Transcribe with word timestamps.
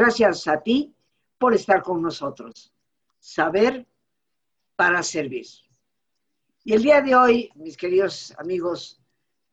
Gracias 0.00 0.48
a 0.48 0.62
ti 0.62 0.94
por 1.36 1.52
estar 1.52 1.82
con 1.82 2.00
nosotros. 2.00 2.72
Saber 3.18 3.86
para 4.74 5.02
servir. 5.02 5.44
Y 6.64 6.72
el 6.72 6.82
día 6.82 7.02
de 7.02 7.14
hoy, 7.14 7.50
mis 7.54 7.76
queridos 7.76 8.32
amigos, 8.38 8.98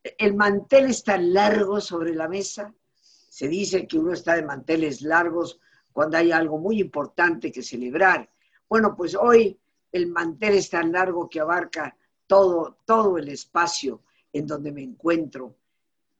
el 0.02 0.34
mantel 0.34 0.86
está 0.86 1.18
largo 1.18 1.82
sobre 1.82 2.14
la 2.14 2.28
mesa. 2.28 2.74
Se 2.94 3.46
dice 3.46 3.86
que 3.86 3.98
uno 3.98 4.14
está 4.14 4.36
de 4.36 4.42
manteles 4.42 5.02
largos 5.02 5.60
cuando 5.92 6.16
hay 6.16 6.32
algo 6.32 6.56
muy 6.56 6.80
importante 6.80 7.52
que 7.52 7.62
celebrar. 7.62 8.30
Bueno, 8.70 8.96
pues 8.96 9.14
hoy 9.14 9.60
el 9.92 10.06
mantel 10.06 10.54
es 10.54 10.70
tan 10.70 10.92
largo 10.92 11.28
que 11.28 11.40
abarca 11.40 11.94
todo, 12.26 12.78
todo 12.86 13.18
el 13.18 13.28
espacio 13.28 14.00
en 14.32 14.46
donde 14.46 14.72
me 14.72 14.82
encuentro, 14.82 15.58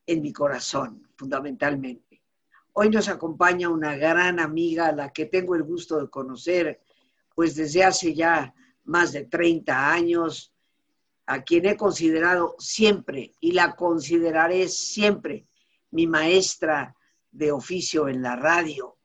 en 0.05 0.21
mi 0.21 0.35
corazón, 0.35 1.09
fundamentalmente. 1.17 2.08
Hoy 2.81 2.91
nos 2.91 3.09
acompaña 3.09 3.69
una 3.69 3.97
gran 3.97 4.39
amiga 4.39 4.87
a 4.87 4.93
la 4.93 5.13
que 5.13 5.27
tengo 5.27 5.57
el 5.57 5.65
gusto 5.65 6.01
de 6.01 6.09
conocer, 6.09 6.81
pues 7.35 7.57
desde 7.57 7.83
hace 7.83 8.15
ya 8.15 8.55
más 8.85 9.11
de 9.11 9.25
30 9.25 9.93
años, 9.93 10.55
a 11.27 11.43
quien 11.43 11.67
he 11.67 11.77
considerado 11.77 12.55
siempre 12.61 13.33
y 13.41 13.51
la 13.51 13.75
consideraré 13.75 14.69
siempre 14.69 15.49
mi 15.91 16.07
maestra 16.07 16.95
de 17.33 17.51
oficio 17.51 18.07
en 18.07 18.23
la 18.23 18.37
radio, 18.37 18.97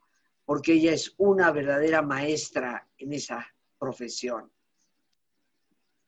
porque 0.45 0.73
ella 0.73 0.93
es 0.93 1.15
una 1.17 1.51
verdadera 1.51 2.03
maestra 2.03 2.87
en 2.95 3.13
esa 3.13 3.43
profesión. 3.79 4.51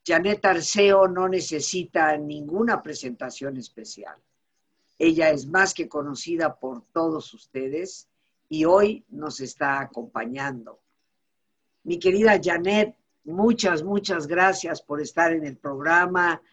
Janet 0.05 0.45
Arceo 0.45 1.07
no 1.07 1.27
necesita 1.27 2.15
ninguna 2.15 2.79
presentación 2.83 3.57
especial. 3.57 4.21
Ella 4.97 5.29
es 5.29 5.47
más 5.47 5.73
que 5.73 5.89
conocida 5.89 6.59
por 6.59 6.83
todos 6.93 7.33
ustedes 7.33 8.07
y 8.49 8.65
hoy 8.65 9.05
nos 9.09 9.39
está 9.41 9.79
acompañando. 9.79 10.79
Mi 11.83 11.99
querida 11.99 12.39
Janet, 12.41 12.95
Muchas, 13.25 13.81
muchas 13.81 14.27
gracias 14.27 14.83
por 14.83 15.01
estar 15.01 15.33
en 15.33 15.45
el 15.47 15.57
programa. 15.57 16.43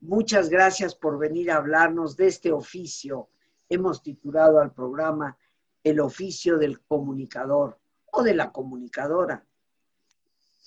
Muchas 0.00 0.48
gracias 0.48 0.94
por 0.94 1.18
venir 1.18 1.50
a 1.50 1.56
hablarnos 1.56 2.16
de 2.16 2.28
este 2.28 2.52
oficio. 2.52 3.28
Hemos 3.68 4.04
titulado 4.04 4.60
al 4.60 4.72
programa 4.72 5.36
El 5.82 5.98
oficio 5.98 6.58
del 6.58 6.80
comunicador 6.82 7.76
o 8.12 8.22
de 8.22 8.34
la 8.34 8.52
comunicadora. 8.52 9.44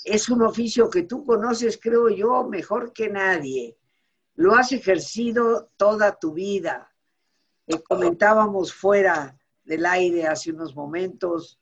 Es 0.03 0.27
un 0.27 0.41
oficio 0.41 0.89
que 0.89 1.03
tú 1.03 1.23
conoces, 1.23 1.79
creo 1.81 2.09
yo, 2.09 2.43
mejor 2.43 2.91
que 2.91 3.09
nadie. 3.09 3.77
Lo 4.35 4.55
has 4.55 4.73
ejercido 4.73 5.71
toda 5.77 6.19
tu 6.19 6.33
vida. 6.33 6.93
Eh, 7.67 7.81
comentábamos 7.81 8.73
fuera 8.73 9.37
del 9.63 9.85
aire 9.85 10.27
hace 10.27 10.51
unos 10.51 10.75
momentos 10.75 11.59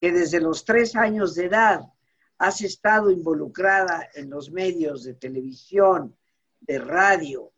que 0.00 0.12
desde 0.12 0.40
los 0.40 0.64
tres 0.64 0.96
años 0.96 1.34
de 1.34 1.46
edad 1.46 1.82
has 2.38 2.60
estado 2.62 3.10
involucrada 3.10 4.08
en 4.14 4.30
los 4.30 4.50
medios 4.50 5.04
de 5.04 5.14
televisión, 5.14 6.16
de 6.60 6.78
radio, 6.78 7.52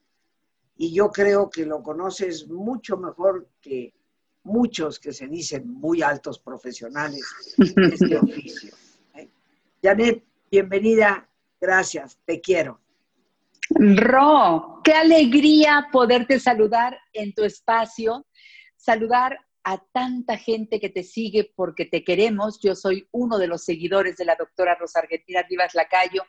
y 0.77 0.93
yo 0.93 1.11
creo 1.11 1.49
que 1.49 1.65
lo 1.65 1.83
conoces 1.83 2.49
mucho 2.49 2.97
mejor 2.97 3.49
que 3.61 3.95
muchos 4.43 5.01
que 5.01 5.13
se 5.13 5.27
dicen 5.27 5.69
muy 5.69 6.03
altos 6.03 6.39
profesionales 6.39 7.25
de 7.57 7.87
este 7.87 8.17
oficio. 8.23 8.75
¿eh? 9.15 9.29
Janet, 9.83 10.23
bienvenida, 10.51 11.29
gracias, 11.61 12.19
te 12.25 12.41
quiero. 12.41 12.81
Ro, 13.71 14.81
qué 14.85 14.93
alegría 14.93 15.89
poderte 15.91 16.39
saludar 16.39 16.99
en 17.13 17.35
tu 17.35 17.45
espacio, 17.45 18.27
saludar 18.77 19.39
a 19.65 19.79
tanta 19.93 20.39
gente 20.39 20.79
que 20.79 20.89
te 20.89 21.03
sigue 21.03 21.53
porque 21.57 21.85
te 21.85 22.05
queremos. 22.05 22.61
Yo 22.63 22.77
soy 22.77 23.09
uno 23.11 23.39
de 23.39 23.49
los 23.49 23.65
seguidores 23.65 24.17
de 24.17 24.25
la 24.25 24.37
doctora 24.37 24.77
Rosa 24.77 25.01
Argentina 25.01 25.43
Rivas 25.49 25.75
Lacayo. 25.75 26.23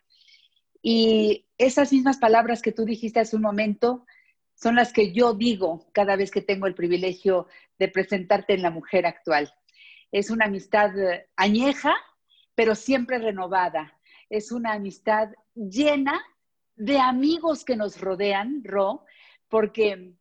Y 0.82 1.46
esas 1.58 1.92
mismas 1.94 2.18
palabras 2.18 2.62
que 2.62 2.72
tú 2.72 2.84
dijiste 2.84 3.20
hace 3.20 3.36
un 3.36 3.44
momento 3.44 4.06
son 4.56 4.76
las 4.76 4.92
que 4.92 5.14
yo 5.14 5.34
digo 5.34 5.88
cada 5.94 6.16
vez 6.16 6.32
que 6.32 6.42
tengo 6.42 6.66
el 6.66 6.74
privilegio 6.74 7.48
de 7.78 7.90
presentarte 7.90 8.54
en 8.54 8.64
la 8.64 8.72
mujer 8.72 9.06
actual. 9.06 9.54
Es 10.12 10.32
una 10.32 10.46
amistad 10.46 10.98
eh, 10.98 11.30
añeja, 11.36 11.96
pero 12.56 12.74
siempre 12.74 13.20
renovada. 13.20 14.00
Es 14.30 14.52
una 14.52 14.74
amistad 14.74 15.30
llena 15.54 16.20
de 16.78 17.00
amigos 17.00 17.66
que 17.66 17.76
nos 17.76 18.00
rodean, 18.00 18.64
Ro, 18.64 19.04
porque 19.50 20.14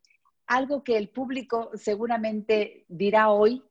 algo 0.47 0.83
que 0.83 0.97
el 0.97 1.11
público 1.11 1.71
seguramente 1.75 2.85
dirá 2.89 3.31
hoy, 3.31 3.63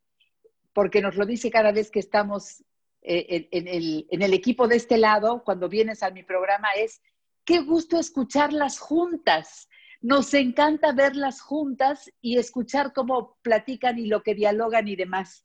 porque 0.71 1.01
nos 1.01 1.15
lo 1.15 1.25
dice 1.25 1.49
cada 1.49 1.71
vez 1.71 1.89
que 1.89 1.99
estamos 1.99 2.63
eh, 3.01 3.47
en, 3.51 4.21
el, 4.21 4.33
equipo 4.33 4.67
de 4.67 4.75
este 4.75 4.97
lado, 4.97 5.43
cuando 5.43 5.67
vienes 5.67 6.03
a 6.03 6.11
mi 6.11 6.23
programa, 6.23 6.69
es 6.77 7.01
qué 7.43 7.59
gusto 7.59 7.99
escucharlas 7.99 8.79
juntas. 8.79 9.67
Nos 10.01 10.33
encanta 10.33 10.91
verlas 10.91 11.41
juntas 11.41 12.11
y 12.21 12.37
escuchar 12.37 12.93
cómo 12.93 13.37
platican 13.41 13.97
y 13.97 14.07
lo 14.07 14.21
que 14.21 14.35
dialogan 14.35 14.87
y 14.87 14.95
demás. 14.95 15.43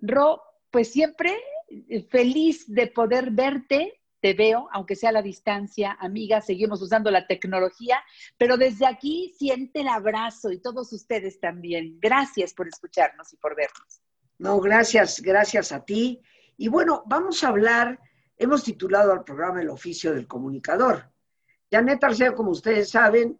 Ro, 0.00 0.42
pues 0.70 0.90
siempre 0.90 1.36
feliz 2.10 2.64
de 2.66 2.88
poder 2.88 3.30
verte 3.30 4.00
te 4.20 4.34
veo, 4.34 4.68
aunque 4.72 4.96
sea 4.96 5.10
a 5.10 5.12
la 5.12 5.22
distancia, 5.22 5.96
amiga, 6.00 6.40
seguimos 6.40 6.82
usando 6.82 7.10
la 7.10 7.26
tecnología, 7.26 8.02
pero 8.38 8.56
desde 8.56 8.86
aquí 8.86 9.34
siente 9.38 9.80
el 9.80 9.88
abrazo 9.88 10.50
y 10.50 10.58
todos 10.58 10.92
ustedes 10.92 11.38
también. 11.38 11.98
Gracias 12.00 12.54
por 12.54 12.68
escucharnos 12.68 13.32
y 13.32 13.36
por 13.36 13.54
vernos. 13.54 14.00
No, 14.38 14.60
gracias, 14.60 15.20
gracias 15.20 15.72
a 15.72 15.84
ti. 15.84 16.20
Y 16.56 16.68
bueno, 16.68 17.02
vamos 17.06 17.42
a 17.44 17.48
hablar, 17.48 18.00
hemos 18.36 18.64
titulado 18.64 19.12
al 19.12 19.24
programa 19.24 19.62
El 19.62 19.70
oficio 19.70 20.14
del 20.14 20.26
comunicador. 20.26 21.10
Janet 21.70 22.02
Arceo, 22.04 22.34
como 22.34 22.50
ustedes 22.50 22.90
saben, 22.90 23.38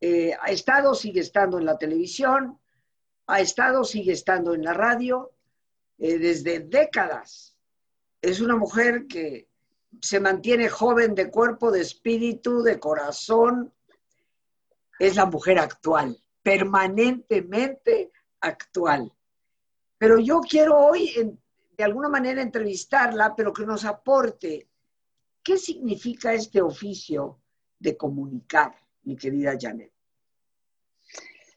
eh, 0.00 0.32
ha 0.40 0.50
estado, 0.50 0.94
sigue 0.94 1.20
estando 1.20 1.58
en 1.58 1.66
la 1.66 1.76
televisión, 1.76 2.58
ha 3.26 3.40
estado, 3.40 3.84
sigue 3.84 4.12
estando 4.12 4.54
en 4.54 4.64
la 4.64 4.72
radio 4.74 5.32
eh, 5.98 6.18
desde 6.18 6.60
décadas. 6.60 7.56
Es 8.22 8.40
una 8.40 8.56
mujer 8.56 9.06
que 9.06 9.49
se 10.00 10.20
mantiene 10.20 10.68
joven 10.68 11.14
de 11.14 11.30
cuerpo, 11.30 11.70
de 11.70 11.80
espíritu, 11.80 12.62
de 12.62 12.78
corazón. 12.78 13.72
Es 14.98 15.16
la 15.16 15.26
mujer 15.26 15.58
actual, 15.58 16.16
permanentemente 16.42 18.12
actual. 18.40 19.12
Pero 19.98 20.18
yo 20.18 20.40
quiero 20.40 20.78
hoy, 20.78 21.38
de 21.76 21.84
alguna 21.84 22.08
manera, 22.08 22.40
entrevistarla, 22.42 23.34
pero 23.34 23.52
que 23.52 23.66
nos 23.66 23.84
aporte 23.84 24.68
qué 25.42 25.58
significa 25.58 26.32
este 26.32 26.62
oficio 26.62 27.40
de 27.78 27.96
comunicar, 27.96 28.74
mi 29.02 29.16
querida 29.16 29.56
Janet. 29.58 29.92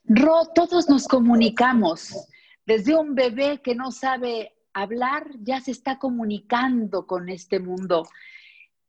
Ro, 0.06 0.50
todos 0.54 0.90
nos 0.90 1.08
comunicamos. 1.08 2.28
Desde 2.66 2.96
un 2.96 3.16
bebé 3.16 3.62
que 3.62 3.76
no 3.76 3.92
sabe 3.92 4.53
hablar 4.74 5.30
ya 5.42 5.62
se 5.62 5.72
está 5.72 6.00
comunicando 6.00 7.06
con 7.06 7.30
este 7.30 7.60
mundo. 7.60 8.08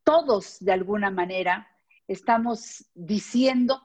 Todos, 0.03 0.59
de 0.61 0.73
alguna 0.73 1.11
manera, 1.11 1.69
estamos 2.09 2.91
diciendo, 2.95 3.83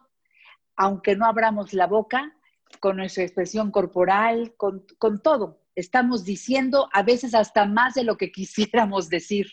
aunque 0.75 1.15
no 1.15 1.25
abramos 1.25 1.73
la 1.73 1.87
boca, 1.87 2.35
con 2.79 2.97
nuestra 2.97 3.23
expresión 3.23 3.71
corporal, 3.71 4.53
con, 4.55 4.85
todo, 5.23 5.63
estamos 5.75 6.23
diciendo 6.23 6.87
a 6.93 7.03
veces 7.03 7.33
hasta 7.33 7.65
más 7.65 7.95
de 7.95 8.03
lo 8.03 8.17
que 8.17 8.31
quisiéramos 8.31 9.09
decir. 9.09 9.47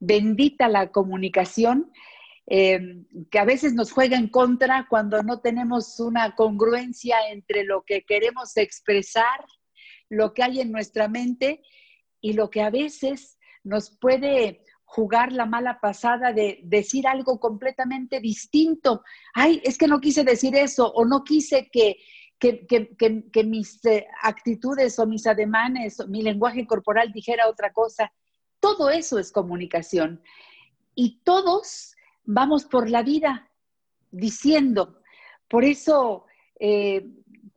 Bendita 0.00 0.68
la 0.68 0.90
comunicación, 0.90 1.90
eh, 2.46 3.06
que 3.30 3.38
a 3.38 3.44
veces 3.44 3.72
nos 3.72 3.90
juega 3.90 4.18
en 4.18 4.28
contra 4.28 4.86
cuando 4.90 5.22
no 5.22 5.40
tenemos 5.40 5.98
una 6.00 6.34
congruencia 6.34 7.16
entre 7.30 7.64
lo 7.64 7.84
que 7.84 8.04
queremos 8.04 8.56
expresar 8.58 9.46
lo 10.14 10.32
que 10.32 10.42
hay 10.42 10.60
en 10.60 10.72
nuestra 10.72 11.08
mente 11.08 11.62
y 12.20 12.32
lo 12.32 12.50
que 12.50 12.62
a 12.62 12.70
veces 12.70 13.38
nos 13.62 13.90
puede 13.90 14.64
jugar 14.84 15.32
la 15.32 15.46
mala 15.46 15.80
pasada 15.80 16.32
de 16.32 16.60
decir 16.62 17.06
algo 17.06 17.40
completamente 17.40 18.20
distinto. 18.20 19.02
Ay, 19.34 19.60
es 19.64 19.76
que 19.76 19.88
no 19.88 20.00
quise 20.00 20.22
decir 20.22 20.54
eso 20.54 20.86
o 20.92 21.04
no 21.04 21.24
quise 21.24 21.68
que, 21.70 21.96
que, 22.38 23.44
mis 23.44 23.84
eh, 23.86 24.06
actitudes 24.22 24.98
o 24.98 25.06
mis 25.06 25.26
ademanes 25.26 25.98
o 26.00 26.06
mi 26.06 26.22
lenguaje 26.22 26.66
corporal 26.66 27.12
dijera 27.12 27.48
otra 27.48 27.72
cosa. 27.72 28.12
Todo 28.60 28.90
eso 28.90 29.18
es 29.18 29.32
comunicación. 29.32 30.22
Y 30.94 31.22
todos 31.24 31.96
vamos 32.24 32.64
por 32.64 32.88
la 32.88 33.02
vida 33.02 33.50
diciendo. 34.10 35.00
Por 35.48 35.64
eso 35.64 36.26
eh, 36.60 37.04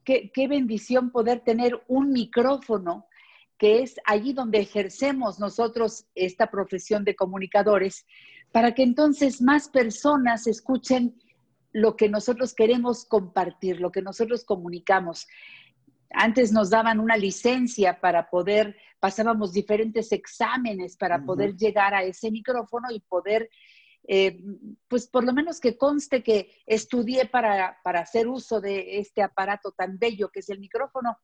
qué, 0.07 0.47
bendición 0.47 1.11
poder 1.11 1.41
tener 1.41 1.83
un 1.87 2.11
micrófono 2.11 3.07
que 3.57 3.81
es 3.81 3.99
allí 4.05 4.31
donde 4.33 4.59
ejercemos 4.59 5.39
nosotros 5.39 6.05
esta 6.15 6.49
profesión 6.49 7.03
de 7.03 7.15
comunicadores, 7.15 8.05
para 8.51 8.73
que 8.73 8.83
entonces 8.83 9.41
más 9.41 9.67
personas 9.67 10.47
escuchen 10.47 11.19
lo 11.73 11.97
que 11.97 12.07
nosotros 12.07 12.53
queremos 12.53 13.03
compartir, 13.03 13.81
lo 13.81 13.91
que 13.91 14.01
nosotros 14.01 14.45
comunicamos. 14.45 15.27
antes 16.11 16.53
nos 16.53 16.69
daban 16.69 17.01
una 17.01 17.17
licencia 17.17 17.99
para 17.99 18.29
poder, 18.29 18.77
pasábamos 19.01 19.51
diferentes 19.51 20.13
exámenes 20.13 20.95
para 20.95 21.25
poder 21.25 21.57
llegar 21.57 21.93
a 21.93 22.03
ese 22.03 22.31
micrófono 22.31 22.87
y 22.91 23.01
poder, 23.01 23.49
eh, 24.09 24.41
pues 24.87 25.07
por 25.07 25.25
lo 25.25 25.33
menos 25.33 25.59
que 25.59 25.77
conste 25.77 26.23
que 26.23 26.49
estudié 26.65 27.25
para, 27.25 27.79
para 27.83 27.99
hacer 27.99 28.27
uso 28.27 28.61
de 28.61 28.99
este 28.99 29.21
aparato 29.21 29.73
tan 29.73 29.99
bello 29.99 30.29
que 30.29 30.39
es 30.39 30.49
el 30.49 30.59
micrófono. 30.59 31.17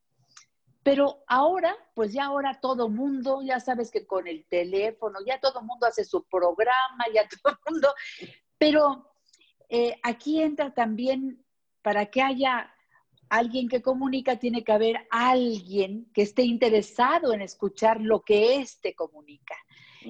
Pero 0.84 1.24
ahora, 1.28 1.74
pues 1.96 2.12
ya 2.12 2.26
ahora 2.26 2.60
todo 2.60 2.90
mundo, 2.90 3.42
ya 3.42 3.62
sabes 3.62 3.90
que 3.90 4.06
con 4.06 4.28
el 4.28 4.46
teléfono, 4.48 5.20
ya 5.26 5.40
todo 5.40 5.62
mundo 5.62 5.86
hace 5.88 6.04
su 6.04 6.26
programa, 6.26 7.06
ya 7.14 7.26
todo 7.42 7.58
mundo, 7.70 7.94
pero 8.58 9.16
eh, 9.70 9.98
aquí 10.04 10.42
entra 10.42 10.74
también, 10.74 11.42
para 11.82 12.08
que 12.08 12.22
haya 12.22 12.74
alguien 13.30 13.70
que 13.70 13.82
comunica, 13.82 14.38
tiene 14.38 14.64
que 14.64 14.74
haber 14.74 15.08
alguien 15.10 16.12
que 16.14 16.22
esté 16.22 16.44
interesado 16.44 17.34
en 17.34 17.42
escuchar 17.42 18.02
lo 18.02 18.22
que 18.22 18.58
éste 18.58 18.94
comunica. 18.94 19.56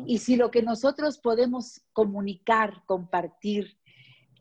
Y 0.05 0.19
si 0.19 0.35
lo 0.35 0.51
que 0.51 0.61
nosotros 0.61 1.17
podemos 1.17 1.81
comunicar, 1.93 2.83
compartir, 2.85 3.77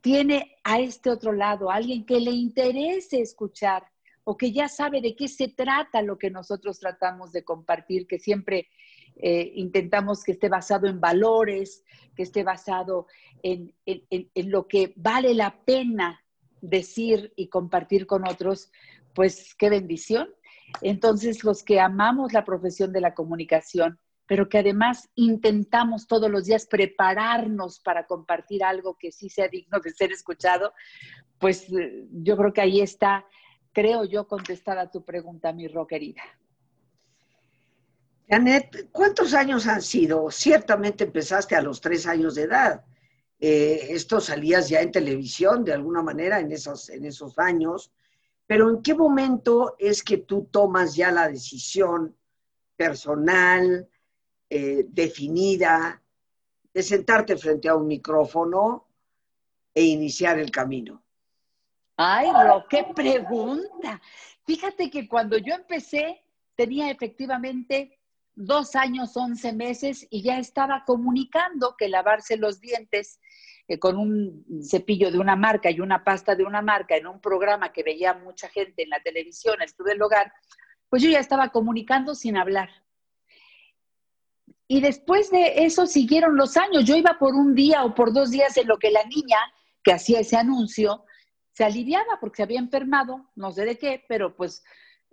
tiene 0.00 0.56
a 0.64 0.80
este 0.80 1.10
otro 1.10 1.32
lado 1.32 1.70
alguien 1.70 2.04
que 2.04 2.20
le 2.20 2.32
interese 2.32 3.20
escuchar 3.20 3.84
o 4.24 4.36
que 4.36 4.52
ya 4.52 4.68
sabe 4.68 5.00
de 5.00 5.16
qué 5.16 5.28
se 5.28 5.48
trata 5.48 6.02
lo 6.02 6.18
que 6.18 6.30
nosotros 6.30 6.78
tratamos 6.78 7.32
de 7.32 7.44
compartir, 7.44 8.06
que 8.06 8.18
siempre 8.18 8.68
eh, 9.16 9.52
intentamos 9.54 10.22
que 10.22 10.32
esté 10.32 10.48
basado 10.48 10.86
en 10.86 11.00
valores, 11.00 11.84
que 12.16 12.22
esté 12.22 12.44
basado 12.44 13.06
en, 13.42 13.74
lo 14.34 14.68
que 14.68 14.92
vale 14.96 15.34
la 15.34 15.64
pena 15.64 16.20
decir 16.60 17.32
y 17.36 17.48
compartir 17.48 18.06
con 18.06 18.26
otros, 18.28 18.70
pues 19.14 19.54
qué 19.54 19.68
bendición. 19.70 20.28
Entonces, 20.80 21.44
los 21.44 21.62
que 21.62 21.80
amamos 21.80 22.32
la 22.32 22.44
profesión 22.44 22.92
de 22.92 23.00
la 23.00 23.14
comunicación, 23.14 23.98
pero 24.26 24.48
que 24.48 24.58
además 24.58 25.08
intentamos 25.14 26.06
todos 26.06 26.30
los 26.30 26.44
días 26.44 26.66
prepararnos 26.66 27.80
para 27.80 28.06
compartir 28.06 28.64
algo 28.64 28.96
que 28.98 29.12
sí 29.12 29.28
sea 29.28 29.48
digno 29.48 29.80
de 29.80 29.90
ser 29.90 30.12
escuchado, 30.12 30.72
pues 31.38 31.70
eh, 31.72 32.06
yo 32.10 32.36
creo 32.36 32.52
que 32.52 32.60
ahí 32.60 32.80
está, 32.80 33.26
creo 33.72 34.04
yo, 34.04 34.26
contestada 34.28 34.90
tu 34.90 35.04
pregunta, 35.04 35.52
mi 35.52 35.68
ro 35.68 35.86
querida. 35.86 36.22
Janet, 38.28 38.88
¿cuántos 38.92 39.34
años 39.34 39.66
han 39.66 39.82
sido? 39.82 40.30
Ciertamente 40.30 41.04
empezaste 41.04 41.54
a 41.54 41.60
los 41.60 41.80
tres 41.80 42.06
años 42.06 42.34
de 42.36 42.42
edad. 42.42 42.84
Eh, 43.38 43.88
esto 43.90 44.20
salías 44.20 44.68
ya 44.68 44.80
en 44.80 44.92
televisión 44.92 45.64
de 45.64 45.72
alguna 45.72 46.00
manera 46.00 46.38
en 46.38 46.52
esos, 46.52 46.88
en 46.90 47.04
esos 47.04 47.38
años, 47.38 47.92
pero 48.46 48.70
¿en 48.70 48.82
qué 48.82 48.94
momento 48.94 49.74
es 49.78 50.02
que 50.02 50.18
tú 50.18 50.48
tomas 50.50 50.94
ya 50.94 51.10
la 51.10 51.28
decisión 51.28 52.16
personal, 52.76 53.88
eh, 54.54 54.84
definida, 54.86 56.02
de 56.74 56.82
sentarte 56.82 57.38
frente 57.38 57.70
a 57.70 57.74
un 57.74 57.86
micrófono 57.86 58.86
e 59.74 59.82
iniciar 59.82 60.38
el 60.38 60.50
camino? 60.50 61.02
Ay, 61.96 62.30
Ro, 62.30 62.66
qué 62.68 62.84
pregunta. 62.94 63.98
Fíjate 64.44 64.90
que 64.90 65.08
cuando 65.08 65.38
yo 65.38 65.54
empecé 65.54 66.22
tenía 66.54 66.90
efectivamente 66.90 67.98
dos 68.34 68.76
años, 68.76 69.16
once 69.16 69.54
meses 69.54 70.06
y 70.10 70.22
ya 70.22 70.38
estaba 70.38 70.84
comunicando 70.84 71.74
que 71.78 71.88
lavarse 71.88 72.36
los 72.36 72.60
dientes 72.60 73.20
eh, 73.68 73.78
con 73.78 73.96
un 73.96 74.44
cepillo 74.62 75.10
de 75.10 75.18
una 75.18 75.34
marca 75.34 75.70
y 75.70 75.80
una 75.80 76.04
pasta 76.04 76.34
de 76.34 76.44
una 76.44 76.60
marca 76.60 76.94
en 76.94 77.06
un 77.06 77.22
programa 77.22 77.72
que 77.72 77.82
veía 77.82 78.12
mucha 78.12 78.50
gente 78.50 78.82
en 78.82 78.90
la 78.90 79.02
televisión, 79.02 79.62
estuve 79.62 79.92
el 79.92 80.02
hogar, 80.02 80.30
pues 80.90 81.02
yo 81.02 81.08
ya 81.08 81.20
estaba 81.20 81.48
comunicando 81.48 82.14
sin 82.14 82.36
hablar. 82.36 82.68
Y 84.72 84.80
después 84.80 85.30
de 85.30 85.66
eso 85.66 85.86
siguieron 85.86 86.34
los 86.34 86.56
años. 86.56 86.86
Yo 86.86 86.96
iba 86.96 87.18
por 87.18 87.34
un 87.34 87.54
día 87.54 87.84
o 87.84 87.94
por 87.94 88.10
dos 88.10 88.30
días 88.30 88.56
en 88.56 88.66
lo 88.66 88.78
que 88.78 88.90
la 88.90 89.04
niña 89.04 89.36
que 89.84 89.92
hacía 89.92 90.20
ese 90.20 90.38
anuncio 90.38 91.04
se 91.52 91.64
aliviaba 91.64 92.16
porque 92.18 92.36
se 92.36 92.44
había 92.44 92.58
enfermado, 92.58 93.30
no 93.36 93.52
sé 93.52 93.66
de 93.66 93.76
qué, 93.76 94.02
pero 94.08 94.34
pues 94.34 94.64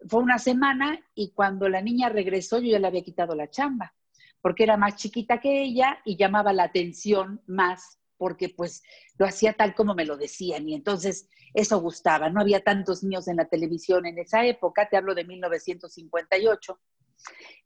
fue 0.08 0.24
una 0.24 0.38
semana 0.38 0.98
y 1.14 1.34
cuando 1.34 1.68
la 1.68 1.82
niña 1.82 2.08
regresó 2.08 2.60
yo 2.60 2.72
ya 2.72 2.80
le 2.80 2.88
había 2.88 3.04
quitado 3.04 3.36
la 3.36 3.50
chamba, 3.50 3.94
porque 4.40 4.64
era 4.64 4.78
más 4.78 4.96
chiquita 4.96 5.42
que 5.42 5.62
ella 5.62 6.00
y 6.06 6.16
llamaba 6.16 6.54
la 6.54 6.64
atención 6.64 7.42
más 7.46 8.00
porque 8.16 8.48
pues 8.48 8.82
lo 9.18 9.26
hacía 9.26 9.52
tal 9.52 9.76
como 9.76 9.94
me 9.94 10.06
lo 10.06 10.16
decían 10.16 10.70
y 10.70 10.74
entonces 10.74 11.28
eso 11.54 11.82
gustaba. 11.82 12.30
No 12.30 12.40
había 12.40 12.64
tantos 12.64 13.04
niños 13.04 13.28
en 13.28 13.36
la 13.36 13.50
televisión 13.50 14.06
en 14.06 14.20
esa 14.20 14.46
época, 14.46 14.88
te 14.88 14.96
hablo 14.96 15.16
de 15.16 15.26
1958. 15.26 16.80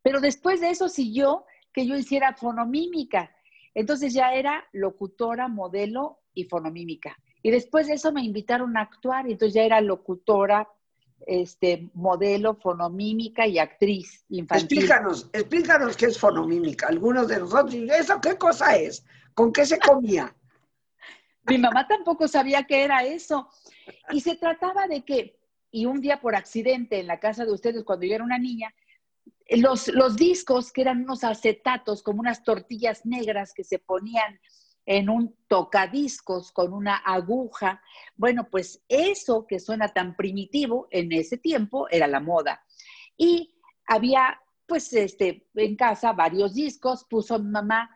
Pero 0.01 0.19
después 0.19 0.60
de 0.60 0.72
eso 0.72 0.89
siguió 0.89 1.46
que 1.74 1.86
yo 1.86 1.96
hiciera 1.96 2.34
fonomímica. 2.34 3.36
Entonces 3.74 4.14
ya 4.14 4.34
era 4.34 4.64
locutora, 4.72 5.48
modelo 5.48 6.20
y 6.34 6.46
fonomímica. 6.46 7.18
Y 7.42 7.52
después 7.52 7.88
de 7.88 7.94
eso 7.94 8.12
me 8.14 8.24
invitaron 8.24 8.78
a 8.78 8.81
actuar, 8.81 9.28
y 9.28 9.34
entonces 9.34 9.56
ya 9.56 9.64
era 9.64 9.81
locutora, 9.81 10.68
este, 11.25 11.90
modelo, 11.94 12.56
fonomímica 12.56 13.48
y 13.48 13.60
actriz 13.60 14.25
infantil. 14.30 14.80
Explícanos, 14.80 15.30
explícanos 15.34 15.98
qué 15.98 16.08
es 16.08 16.20
fonomímica. 16.20 16.88
Algunos 16.88 17.28
de 17.28 17.40
nosotros, 17.40 17.75
¿eso 17.75 18.20
qué 18.22 18.38
cosa 18.38 18.75
es? 18.75 19.06
¿Con 19.34 19.52
qué 19.52 19.66
se 19.66 19.80
comía? 19.80 20.34
Mi 21.48 21.58
mamá 21.58 21.88
tampoco 21.88 22.28
sabía 22.28 22.64
qué 22.64 22.84
era 22.84 23.04
eso. 23.04 23.50
Y 24.12 24.22
se 24.22 24.36
trataba 24.36 24.88
de 24.88 25.04
que, 25.04 25.38
y 25.72 25.86
un 25.86 26.00
día 26.02 26.22
por 26.22 26.36
accidente 26.36 27.00
en 27.00 27.08
la 27.08 27.20
casa 27.20 27.46
de 27.46 27.52
ustedes, 27.52 27.84
cuando 27.84 28.06
yo 28.06 28.16
era 28.16 28.24
una 28.24 28.38
niña, 28.38 28.74
los, 29.50 29.88
los 29.90 30.16
discos, 30.16 30.72
que 30.72 30.81
eran 30.81 31.04
unos 31.04 31.24
acetatos, 31.24 32.04
como 32.04 32.22
unas 32.22 32.44
tortillas 32.44 33.06
negras 33.06 33.54
que 33.54 33.63
se 33.63 33.80
ponían 33.80 34.40
en 34.86 35.10
un 35.10 35.36
tocadiscos 35.48 36.51
con 36.51 36.74
una 36.74 36.98
aguja. 36.98 37.81
Bueno, 38.16 38.50
pues 38.50 38.84
eso 38.88 39.45
que 39.48 39.60
suena 39.60 39.90
tan 39.90 40.16
primitivo 40.16 40.88
en 40.92 41.12
ese 41.12 41.38
tiempo 41.38 41.88
era 41.90 42.07
la 42.07 42.20
moda. 42.20 42.63
Y 43.17 43.56
había, 43.88 44.39
pues, 44.65 44.91
este, 44.94 45.48
en 45.56 45.75
casa 45.75 46.13
varios 46.13 46.53
discos, 46.53 47.06
puso 47.10 47.39
mi 47.39 47.50
mamá, 47.50 47.89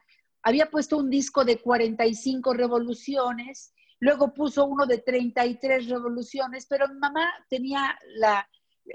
había 0.44 0.70
puesto 0.70 0.98
un 0.98 1.10
disco 1.10 1.44
de 1.44 1.60
45 1.60 2.54
revoluciones, 2.54 3.74
luego 4.00 4.34
puso 4.34 4.66
uno 4.66 4.86
de 4.86 5.00
33 5.00 5.90
revoluciones, 5.90 6.68
pero 6.70 6.88
mi 6.88 7.00
mamá 7.00 7.28
tenía 7.50 7.98
la, 8.16 8.48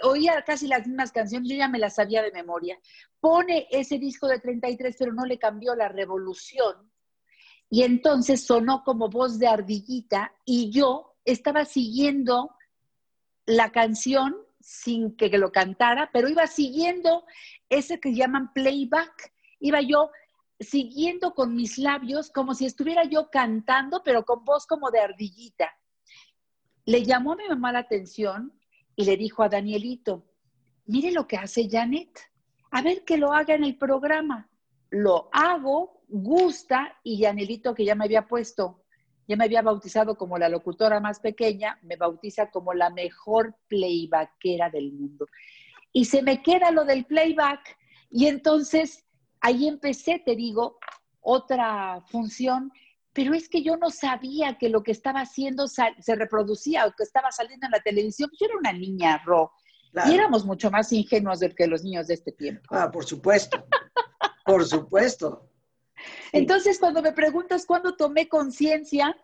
oía 0.03 0.43
casi 0.43 0.67
las 0.67 0.87
mismas 0.87 1.13
canciones, 1.13 1.51
yo 1.51 1.57
ya 1.57 1.69
me 1.69 1.79
las 1.79 1.97
sabía 1.97 2.23
de 2.23 2.33
memoria. 2.33 2.79
Pone 3.21 3.67
ese 3.71 3.99
disco 3.99 4.27
de 4.27 4.39
33, 4.39 4.97
pero 4.99 5.13
no 5.13 5.25
le 5.25 5.39
cambió 5.39 5.75
la 5.75 5.89
revolución 5.89 6.93
y 7.73 7.85
entonces 7.85 8.45
sonó 8.45 8.85
como 8.85 9.09
voz 9.09 9.39
de 9.39 9.49
ardillita 9.49 10.35
y 10.45 10.71
yo 10.71 11.15
estaba 11.25 11.65
siguiendo 11.65 12.55
la 13.47 13.73
canción 13.73 14.37
sin 14.61 15.17
que 15.17 15.31
lo 15.39 15.51
cantara, 15.53 16.11
pero 16.13 16.29
iba 16.29 16.47
siguiendo 16.47 17.25
ese 17.71 17.99
que 17.99 18.15
llaman 18.15 18.53
playback. 18.53 19.33
Iba 19.59 19.81
yo 19.81 20.11
siguiendo 20.61 21.35
con 21.35 21.57
mis 21.57 21.79
labios 21.79 22.31
como 22.31 22.55
si 22.55 22.67
estuviera 22.67 23.05
yo 23.05 23.31
cantando, 23.31 24.03
pero 24.05 24.27
con 24.27 24.45
voz 24.45 24.67
como 24.67 24.91
de 24.91 25.01
ardillita. 25.01 25.75
Le 26.85 27.05
llamó 27.05 27.33
a 27.33 27.37
mi 27.37 27.49
mamá 27.49 27.73
la 27.73 27.79
atención 27.79 28.53
y 28.97 29.05
le 29.05 29.17
dijo 29.17 29.43
a 29.43 29.49
Danielito, 29.49 30.25
mire 30.87 31.13
lo 31.13 31.27
que 31.27 31.37
hace 31.37 31.69
Janet, 31.69 32.19
a 32.71 32.83
ver 32.83 33.05
que 33.05 33.17
lo 33.17 33.33
haga 33.33 33.55
en 33.55 33.65
el 33.65 33.77
programa. 33.77 34.49
Lo 34.91 35.29
hago, 35.33 36.03
gusta 36.09 36.99
y 37.03 37.19
Yanelito, 37.19 37.75
que 37.75 37.85
ya 37.85 37.95
me 37.95 38.05
había 38.05 38.27
puesto, 38.27 38.85
ya 39.27 39.37
me 39.37 39.45
había 39.45 39.63
bautizado 39.63 40.17
como 40.17 40.39
la 40.39 40.49
locutora 40.49 41.01
más 41.01 41.21
pequeña, 41.21 41.79
me 41.83 41.97
bautiza 41.97 42.51
como 42.51 42.75
la 42.75 42.91
mejor 42.91 43.57
playbackera 43.69 44.69
del 44.71 44.93
mundo. 44.93 45.27
Y 45.93 46.07
se 46.07 46.23
me 46.23 46.43
queda 46.43 46.71
lo 46.71 46.85
del 46.85 47.05
playback 47.05 47.79
y 48.11 48.27
entonces 48.27 49.05
ahí 49.41 49.69
empecé, 49.69 50.23
te 50.25 50.37
digo, 50.37 50.79
otra 51.21 52.03
función, 52.09 52.73
pero 53.13 53.35
es 53.35 53.49
que 53.49 53.63
yo 53.63 53.77
no 53.77 53.91
sabía 53.91 54.57
que 54.59 54.69
lo 54.69 54.83
que 54.83 54.93
estaba 54.93 55.21
haciendo 55.21 55.69
se 55.69 56.15
reproducía 56.15 56.87
o 56.87 56.93
que 56.93 57.03
estaba 57.03 57.31
saliendo 57.31 57.67
en 57.67 57.73
la 57.73 57.81
televisión. 57.81 58.31
Yo 58.39 58.47
era 58.47 58.57
una 58.57 58.73
niña, 58.73 59.23
Ro, 59.25 59.53
y 60.07 60.15
éramos 60.15 60.45
mucho 60.45 60.71
más 60.71 60.93
ingenuos 60.93 61.41
que 61.57 61.67
los 61.67 61.83
niños 61.85 62.07
de 62.07 62.15
este 62.15 62.33
tiempo. 62.33 62.63
Ah, 62.71 62.91
por 62.91 63.05
supuesto, 63.05 63.67
por 64.47 64.65
supuesto. 64.65 65.51
Entonces, 66.33 66.79
cuando 66.79 67.03
me 67.03 67.13
preguntas 67.13 67.67
cuándo 67.67 67.95
tomé 67.97 68.29
conciencia, 68.29 69.17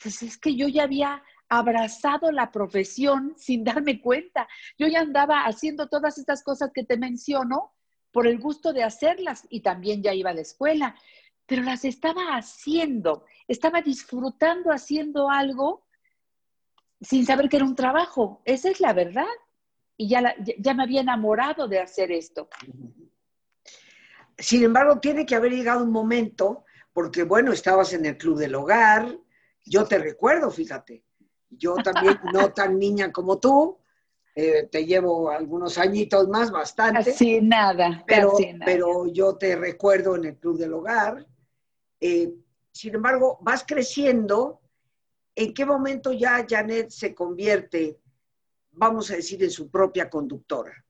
pues 0.00 0.22
es 0.22 0.36
que 0.36 0.54
yo 0.54 0.68
ya 0.68 0.84
había 0.84 1.22
abrazado 1.48 2.30
la 2.30 2.50
profesión 2.50 3.34
sin 3.36 3.64
darme 3.64 4.00
cuenta. 4.00 4.48
Yo 4.78 4.86
ya 4.86 5.00
andaba 5.00 5.44
haciendo 5.44 5.88
todas 5.88 6.18
estas 6.18 6.42
cosas 6.42 6.70
que 6.74 6.84
te 6.84 6.96
menciono 6.96 7.72
por 8.10 8.26
el 8.26 8.38
gusto 8.38 8.72
de 8.72 8.84
hacerlas 8.84 9.46
y 9.48 9.60
también 9.60 10.02
ya 10.02 10.12
iba 10.12 10.30
a 10.30 10.34
la 10.34 10.42
escuela, 10.42 10.94
pero 11.52 11.64
las 11.64 11.84
estaba 11.84 12.34
haciendo, 12.34 13.26
estaba 13.46 13.82
disfrutando 13.82 14.72
haciendo 14.72 15.28
algo 15.28 15.84
sin 16.98 17.26
saber 17.26 17.50
que 17.50 17.56
era 17.56 17.66
un 17.66 17.76
trabajo. 17.76 18.40
Esa 18.46 18.70
es 18.70 18.80
la 18.80 18.94
verdad. 18.94 19.26
y 19.98 20.08
ya, 20.08 20.34
ya 20.58 20.72
me 20.72 20.84
había 20.84 21.02
enamorado 21.02 21.68
de 21.68 21.78
hacer 21.78 22.10
esto. 22.10 22.48
Sin 24.38 24.64
embargo, 24.64 24.98
tiene 24.98 25.26
que 25.26 25.34
haber 25.34 25.52
llegado 25.52 25.84
un 25.84 25.92
momento, 25.92 26.64
porque 26.94 27.24
bueno, 27.24 27.52
estabas 27.52 27.92
en 27.92 28.06
el 28.06 28.16
club 28.16 28.38
del 28.38 28.54
hogar, 28.54 29.14
yo 29.66 29.84
te 29.84 29.98
recuerdo, 29.98 30.50
fíjate, 30.50 31.04
yo 31.50 31.74
también, 31.74 32.18
no 32.32 32.50
tan 32.54 32.78
niña 32.78 33.12
como 33.12 33.38
tú, 33.38 33.76
eh, 34.34 34.70
te 34.72 34.86
llevo 34.86 35.28
algunos 35.28 35.76
añitos 35.76 36.28
más, 36.28 36.50
bastante. 36.50 37.12
Sí, 37.12 37.42
nada, 37.42 38.02
pero, 38.06 38.32
pero 38.64 39.06
yo 39.06 39.36
te 39.36 39.54
recuerdo 39.54 40.16
en 40.16 40.24
el 40.24 40.38
club 40.38 40.56
del 40.56 40.72
hogar. 40.72 41.26
Eh, 42.04 42.34
sin 42.72 42.96
embargo, 42.96 43.38
vas 43.42 43.64
creciendo. 43.64 44.60
¿En 45.36 45.54
qué 45.54 45.64
momento 45.64 46.12
ya 46.12 46.44
Janet 46.46 46.90
se 46.90 47.14
convierte, 47.14 48.00
vamos 48.72 49.10
a 49.12 49.16
decir, 49.16 49.40
en 49.44 49.50
su 49.52 49.70
propia 49.70 50.10
conductora? 50.10 50.84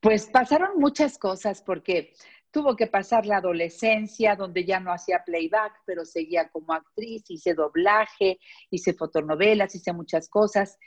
Pues 0.00 0.26
pasaron 0.26 0.78
muchas 0.78 1.18
cosas 1.18 1.60
porque 1.60 2.14
tuvo 2.50 2.74
que 2.74 2.86
pasar 2.86 3.26
la 3.26 3.36
adolescencia, 3.36 4.34
donde 4.34 4.64
ya 4.64 4.80
no 4.80 4.92
hacía 4.92 5.22
playback, 5.24 5.82
pero 5.84 6.06
seguía 6.06 6.48
como 6.48 6.72
actriz, 6.72 7.24
hice 7.28 7.52
doblaje, 7.52 8.38
hice 8.70 8.94
fotonovelas, 8.94 9.74
hice 9.74 9.92
muchas 9.92 10.30
cosas. 10.30 10.78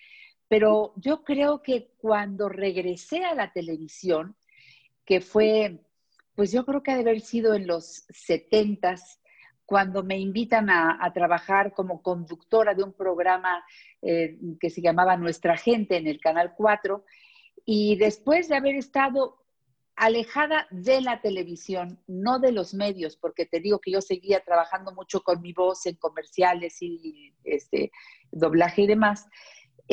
Pero 0.48 0.94
yo 0.96 1.24
creo 1.24 1.62
que 1.62 1.94
cuando 1.98 2.50
regresé 2.50 3.24
a 3.24 3.36
la 3.36 3.54
televisión, 3.54 4.36
que 5.06 5.22
fue, 5.22 5.86
pues 6.36 6.52
yo 6.52 6.66
creo 6.66 6.84
que 6.84 6.92
ha 6.92 6.96
de 6.96 7.02
haber 7.02 7.22
sido 7.22 7.54
en 7.54 7.68
los 7.68 8.06
setentas, 8.10 9.20
cuando 9.66 10.04
me 10.04 10.20
invitan 10.20 10.70
a, 10.70 11.10
trabajar 11.14 11.72
como 11.74 12.02
conductora 12.02 12.74
de 12.74 12.84
un 12.84 12.92
programa 12.92 13.64
eh, 14.02 14.38
que 14.60 14.70
se 14.70 14.82
llamaba 14.82 15.16
Nuestra 15.16 15.56
Gente 15.56 15.96
en 15.96 16.08
el 16.08 16.20
Canal 16.20 16.54
4, 16.58 17.06
y 17.64 17.96
después 17.96 18.50
de 18.50 18.58
haber 18.58 18.76
estado 18.76 19.42
alejada 19.96 20.68
de 20.72 21.00
la 21.00 21.22
televisión, 21.22 22.02
no 22.08 22.40
de 22.40 22.52
los 22.52 22.74
medios, 22.74 23.16
porque 23.16 23.46
te 23.46 23.62
digo 23.62 23.80
que 23.80 23.92
yo 23.92 24.02
seguía 24.02 24.44
trabajando 24.44 24.94
mucho 24.94 25.22
con 25.22 25.42
mi 25.42 25.54
voz 25.54 25.86
en 25.86 25.96
comerciales 25.96 26.82
y 26.82 27.34
este, 27.46 27.92
doblaje 28.32 28.82
y 28.82 28.88
demás. 28.88 29.28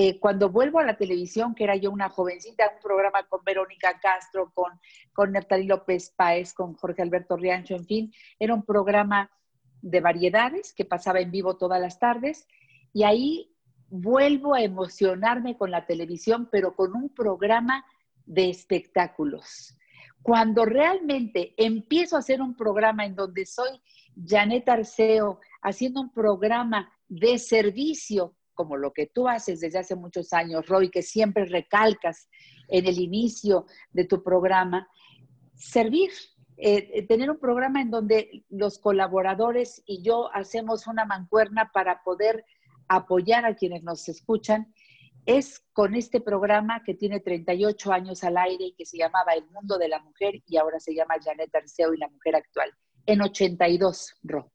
Eh, 0.00 0.20
cuando 0.20 0.48
vuelvo 0.48 0.78
a 0.78 0.84
la 0.84 0.96
televisión, 0.96 1.56
que 1.56 1.64
era 1.64 1.74
yo 1.74 1.90
una 1.90 2.08
jovencita, 2.08 2.70
un 2.72 2.80
programa 2.80 3.24
con 3.24 3.42
Verónica 3.42 3.98
Castro, 3.98 4.52
con, 4.54 4.78
con 5.12 5.32
López 5.66 6.14
Páez, 6.16 6.54
con 6.54 6.74
Jorge 6.74 7.02
Alberto 7.02 7.36
Riancho, 7.36 7.74
en 7.74 7.84
fin, 7.84 8.14
era 8.38 8.54
un 8.54 8.62
programa 8.62 9.28
de 9.82 10.00
variedades 10.00 10.72
que 10.72 10.84
pasaba 10.84 11.18
en 11.18 11.32
vivo 11.32 11.56
todas 11.56 11.80
las 11.80 11.98
tardes 11.98 12.46
y 12.92 13.02
ahí 13.02 13.52
vuelvo 13.88 14.54
a 14.54 14.62
emocionarme 14.62 15.56
con 15.56 15.72
la 15.72 15.84
televisión, 15.84 16.48
pero 16.48 16.76
con 16.76 16.94
un 16.94 17.12
programa 17.12 17.84
de 18.24 18.50
espectáculos. 18.50 19.76
Cuando 20.22 20.64
realmente 20.64 21.54
empiezo 21.56 22.14
a 22.14 22.20
hacer 22.20 22.40
un 22.40 22.54
programa 22.54 23.04
en 23.04 23.16
donde 23.16 23.44
soy 23.46 23.82
Janet 24.14 24.68
Arceo, 24.68 25.40
haciendo 25.60 26.00
un 26.02 26.12
programa 26.12 26.88
de 27.08 27.36
servicio, 27.40 28.37
como 28.58 28.76
lo 28.76 28.92
que 28.92 29.06
tú 29.06 29.28
haces 29.28 29.60
desde 29.60 29.78
hace 29.78 29.94
muchos 29.94 30.32
años, 30.32 30.66
Roy, 30.66 30.90
que 30.90 31.02
siempre 31.02 31.44
recalcas 31.44 32.28
en 32.66 32.86
el 32.86 32.98
inicio 32.98 33.66
de 33.92 34.04
tu 34.04 34.20
programa, 34.24 34.88
servir, 35.54 36.10
eh, 36.56 36.90
eh, 36.92 37.06
tener 37.06 37.30
un 37.30 37.38
programa 37.38 37.80
en 37.80 37.92
donde 37.92 38.44
los 38.50 38.80
colaboradores 38.80 39.80
y 39.86 40.02
yo 40.02 40.28
hacemos 40.34 40.88
una 40.88 41.04
mancuerna 41.04 41.70
para 41.72 42.02
poder 42.02 42.44
apoyar 42.88 43.46
a 43.46 43.54
quienes 43.54 43.84
nos 43.84 44.08
escuchan 44.08 44.74
es 45.24 45.60
con 45.72 45.94
este 45.94 46.20
programa 46.20 46.82
que 46.82 46.94
tiene 46.94 47.20
38 47.20 47.92
años 47.92 48.24
al 48.24 48.38
aire 48.38 48.64
y 48.64 48.72
que 48.72 48.86
se 48.86 48.98
llamaba 48.98 49.34
El 49.34 49.46
Mundo 49.50 49.78
de 49.78 49.86
la 49.86 50.00
Mujer 50.00 50.42
y 50.46 50.56
ahora 50.56 50.80
se 50.80 50.96
llama 50.96 51.14
Janet 51.22 51.54
Arceo 51.54 51.94
y 51.94 51.98
la 51.98 52.08
Mujer 52.08 52.34
Actual. 52.34 52.72
En 53.06 53.22
82, 53.22 54.16
Ro. 54.24 54.50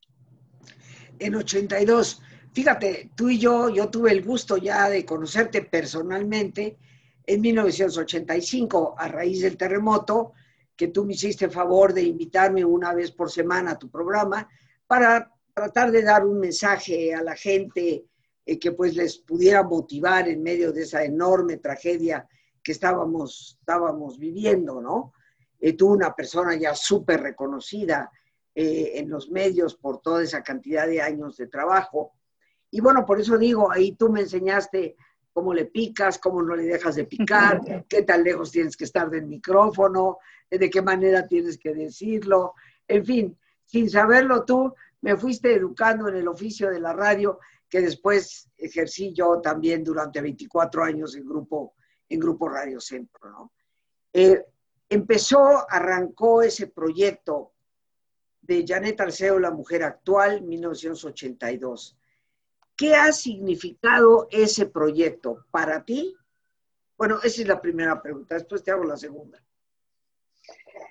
En 1.20 1.36
82. 1.36 2.22
Fíjate, 2.54 3.12
tú 3.16 3.30
y 3.30 3.40
yo, 3.40 3.70
yo 3.70 3.90
tuve 3.90 4.12
el 4.12 4.24
gusto 4.24 4.58
ya 4.58 4.88
de 4.90 5.04
conocerte 5.06 5.64
personalmente 5.64 6.78
en 7.26 7.42
1985 7.42 8.96
a 8.98 9.08
raíz 9.08 9.42
del 9.42 9.58
terremoto, 9.58 10.34
que 10.76 10.90
tú 10.90 11.06
me 11.06 11.14
hiciste 11.14 11.50
favor 11.50 11.94
de 11.94 12.04
invitarme 12.04 12.64
una 12.64 12.94
vez 12.94 13.12
por 13.12 13.32
semana 13.32 13.72
a 13.72 13.80
tu 13.80 13.90
programa 13.90 14.48
para 14.86 15.32
tratar 15.54 15.92
de 15.92 16.04
dar 16.04 16.26
un 16.26 16.40
mensaje 16.40 17.14
a 17.14 17.24
la 17.24 17.36
gente 17.36 18.06
eh, 18.46 18.60
que 18.60 18.72
pues 18.72 18.96
les 18.96 19.18
pudiera 19.18 19.64
motivar 19.64 20.28
en 20.28 20.44
medio 20.44 20.72
de 20.72 20.84
esa 20.84 21.04
enorme 21.04 21.58
tragedia 21.58 22.28
que 22.62 22.72
estábamos, 22.72 23.58
estábamos 23.60 24.18
viviendo, 24.20 24.82
¿no? 24.82 25.14
Eh, 25.60 25.74
tú, 25.74 25.88
una 25.88 26.14
persona 26.14 26.56
ya 26.56 26.76
súper 26.76 27.22
reconocida 27.22 28.12
eh, 28.54 28.92
en 28.96 29.10
los 29.10 29.30
medios 29.30 29.76
por 29.76 30.02
toda 30.02 30.24
esa 30.24 30.44
cantidad 30.44 30.88
de 30.88 31.02
años 31.02 31.38
de 31.38 31.48
trabajo. 31.48 32.14
Y 32.74 32.82
bueno, 32.82 33.06
por 33.06 33.20
eso 33.20 33.38
digo, 33.38 33.72
ahí 33.72 33.92
tú 33.92 34.10
me 34.10 34.22
enseñaste 34.22 34.96
cómo 35.32 35.54
le 35.54 35.66
picas, 35.66 36.18
cómo 36.18 36.42
no 36.42 36.56
le 36.56 36.64
dejas 36.64 36.96
de 36.96 37.06
picar, 37.06 37.62
qué 37.88 38.02
tan 38.02 38.24
lejos 38.24 38.50
tienes 38.50 38.76
que 38.76 38.86
estar 38.86 39.12
del 39.12 39.28
micrófono, 39.28 40.18
de 40.50 40.70
qué 40.72 40.82
manera 40.82 41.28
tienes 41.28 41.60
que 41.60 41.72
decirlo. 41.72 42.56
En 42.88 43.06
fin, 43.06 43.38
sin 43.64 43.92
saberlo 43.92 44.44
tú, 44.44 44.74
me 45.02 45.16
fuiste 45.16 45.54
educando 45.54 46.08
en 46.08 46.16
el 46.16 46.28
oficio 46.28 46.72
de 46.72 46.80
la 46.80 46.94
radio 46.94 47.40
que 47.70 47.80
después 47.80 48.50
ejercí 48.58 49.14
yo 49.14 49.40
también 49.40 49.84
durante 49.84 50.20
24 50.20 50.84
años 50.84 51.16
en 51.16 51.28
Grupo, 51.28 51.76
en 52.10 52.20
grupo 52.20 52.50
Radio 52.50 52.80
Centro. 52.80 53.30
¿no? 53.30 53.52
Eh, 54.12 54.48
empezó, 54.90 55.64
arrancó 55.70 56.42
ese 56.42 56.66
proyecto 56.66 57.52
de 58.42 58.66
Janet 58.68 59.00
Arceo, 59.00 59.38
La 59.38 59.52
Mujer 59.52 59.84
Actual, 59.84 60.42
1982. 60.42 61.98
¿Qué 62.76 62.96
ha 62.96 63.12
significado 63.12 64.28
ese 64.32 64.66
proyecto 64.66 65.46
para 65.52 65.84
ti? 65.84 66.16
Bueno, 66.98 67.18
esa 67.24 67.42
es 67.42 67.48
la 67.48 67.62
primera 67.62 68.02
pregunta, 68.02 68.36
después 68.36 68.64
te 68.64 68.72
hago 68.72 68.84
la 68.84 68.98
segunda. 68.98 69.44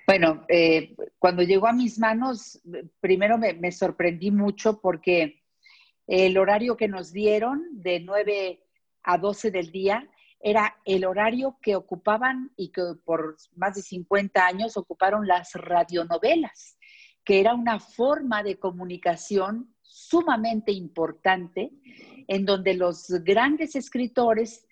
Bueno, 0.05 0.45
eh, 0.49 0.95
cuando 1.17 1.43
llegó 1.43 1.67
a 1.67 1.73
mis 1.73 1.97
manos, 1.97 2.61
primero 2.99 3.37
me 3.37 3.71
sorprendí 3.71 4.31
mucho 4.31 4.81
porque 4.81 5.43
el 6.07 6.37
horario 6.37 6.75
que 6.75 6.87
nos 6.87 7.13
dieron 7.13 7.63
de 7.71 7.99
9 8.01 8.63
a 9.03 9.17
12 9.17 9.51
del 9.51 9.71
día 9.71 10.09
era 10.39 10.75
el 10.83 11.05
horario 11.05 11.57
que 11.61 11.75
ocupaban 11.75 12.51
y 12.57 12.69
que 12.69 12.81
por 13.05 13.37
más 13.55 13.75
de 13.75 13.81
50 13.81 14.45
años 14.45 14.75
ocuparon 14.75 15.25
las 15.25 15.53
radionovelas, 15.53 16.77
que 17.23 17.39
era 17.39 17.53
una 17.53 17.79
forma 17.79 18.43
de 18.43 18.59
comunicación 18.59 19.72
sumamente 19.83 20.71
importante 20.71 21.71
en 22.27 22.45
donde 22.45 22.73
los 22.73 23.09
grandes 23.23 23.75
escritores 23.75 24.65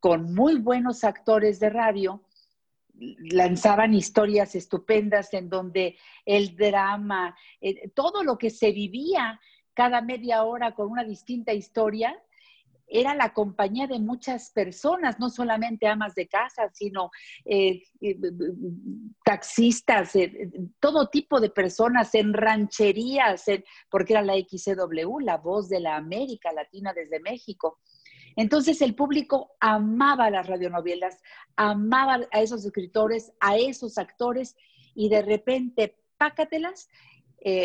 con 0.00 0.34
muy 0.34 0.56
buenos 0.56 1.04
actores 1.04 1.58
de 1.58 1.70
radio 1.70 2.22
lanzaban 3.30 3.94
historias 3.94 4.54
estupendas 4.54 5.32
en 5.34 5.48
donde 5.48 5.96
el 6.24 6.56
drama, 6.56 7.36
eh, 7.60 7.90
todo 7.90 8.22
lo 8.22 8.38
que 8.38 8.50
se 8.50 8.72
vivía 8.72 9.40
cada 9.74 10.00
media 10.00 10.42
hora 10.42 10.74
con 10.74 10.90
una 10.90 11.04
distinta 11.04 11.52
historia, 11.52 12.20
era 12.88 13.14
la 13.14 13.32
compañía 13.32 13.86
de 13.86 13.98
muchas 13.98 14.50
personas, 14.50 15.18
no 15.18 15.30
solamente 15.30 15.86
amas 15.86 16.14
de 16.14 16.26
casa, 16.26 16.70
sino 16.72 17.10
eh, 17.44 17.82
eh, 18.00 18.16
taxistas, 19.24 20.16
eh, 20.16 20.50
todo 20.80 21.08
tipo 21.08 21.40
de 21.40 21.50
personas 21.50 22.14
en 22.14 22.32
rancherías, 22.32 23.44
porque 23.90 24.14
era 24.14 24.22
la 24.22 24.34
XCW, 24.34 25.20
la 25.20 25.36
voz 25.36 25.68
de 25.68 25.80
la 25.80 25.96
América 25.96 26.52
Latina 26.52 26.92
desde 26.92 27.20
México. 27.20 27.78
Entonces 28.36 28.80
el 28.82 28.94
público 28.94 29.52
amaba 29.60 30.30
las 30.30 30.46
radionovelas, 30.46 31.20
amaba 31.56 32.20
a 32.30 32.40
esos 32.40 32.64
escritores, 32.64 33.32
a 33.40 33.56
esos 33.56 33.98
actores, 33.98 34.56
y 34.94 35.08
de 35.08 35.22
repente, 35.22 35.96
pácatelas, 36.16 36.88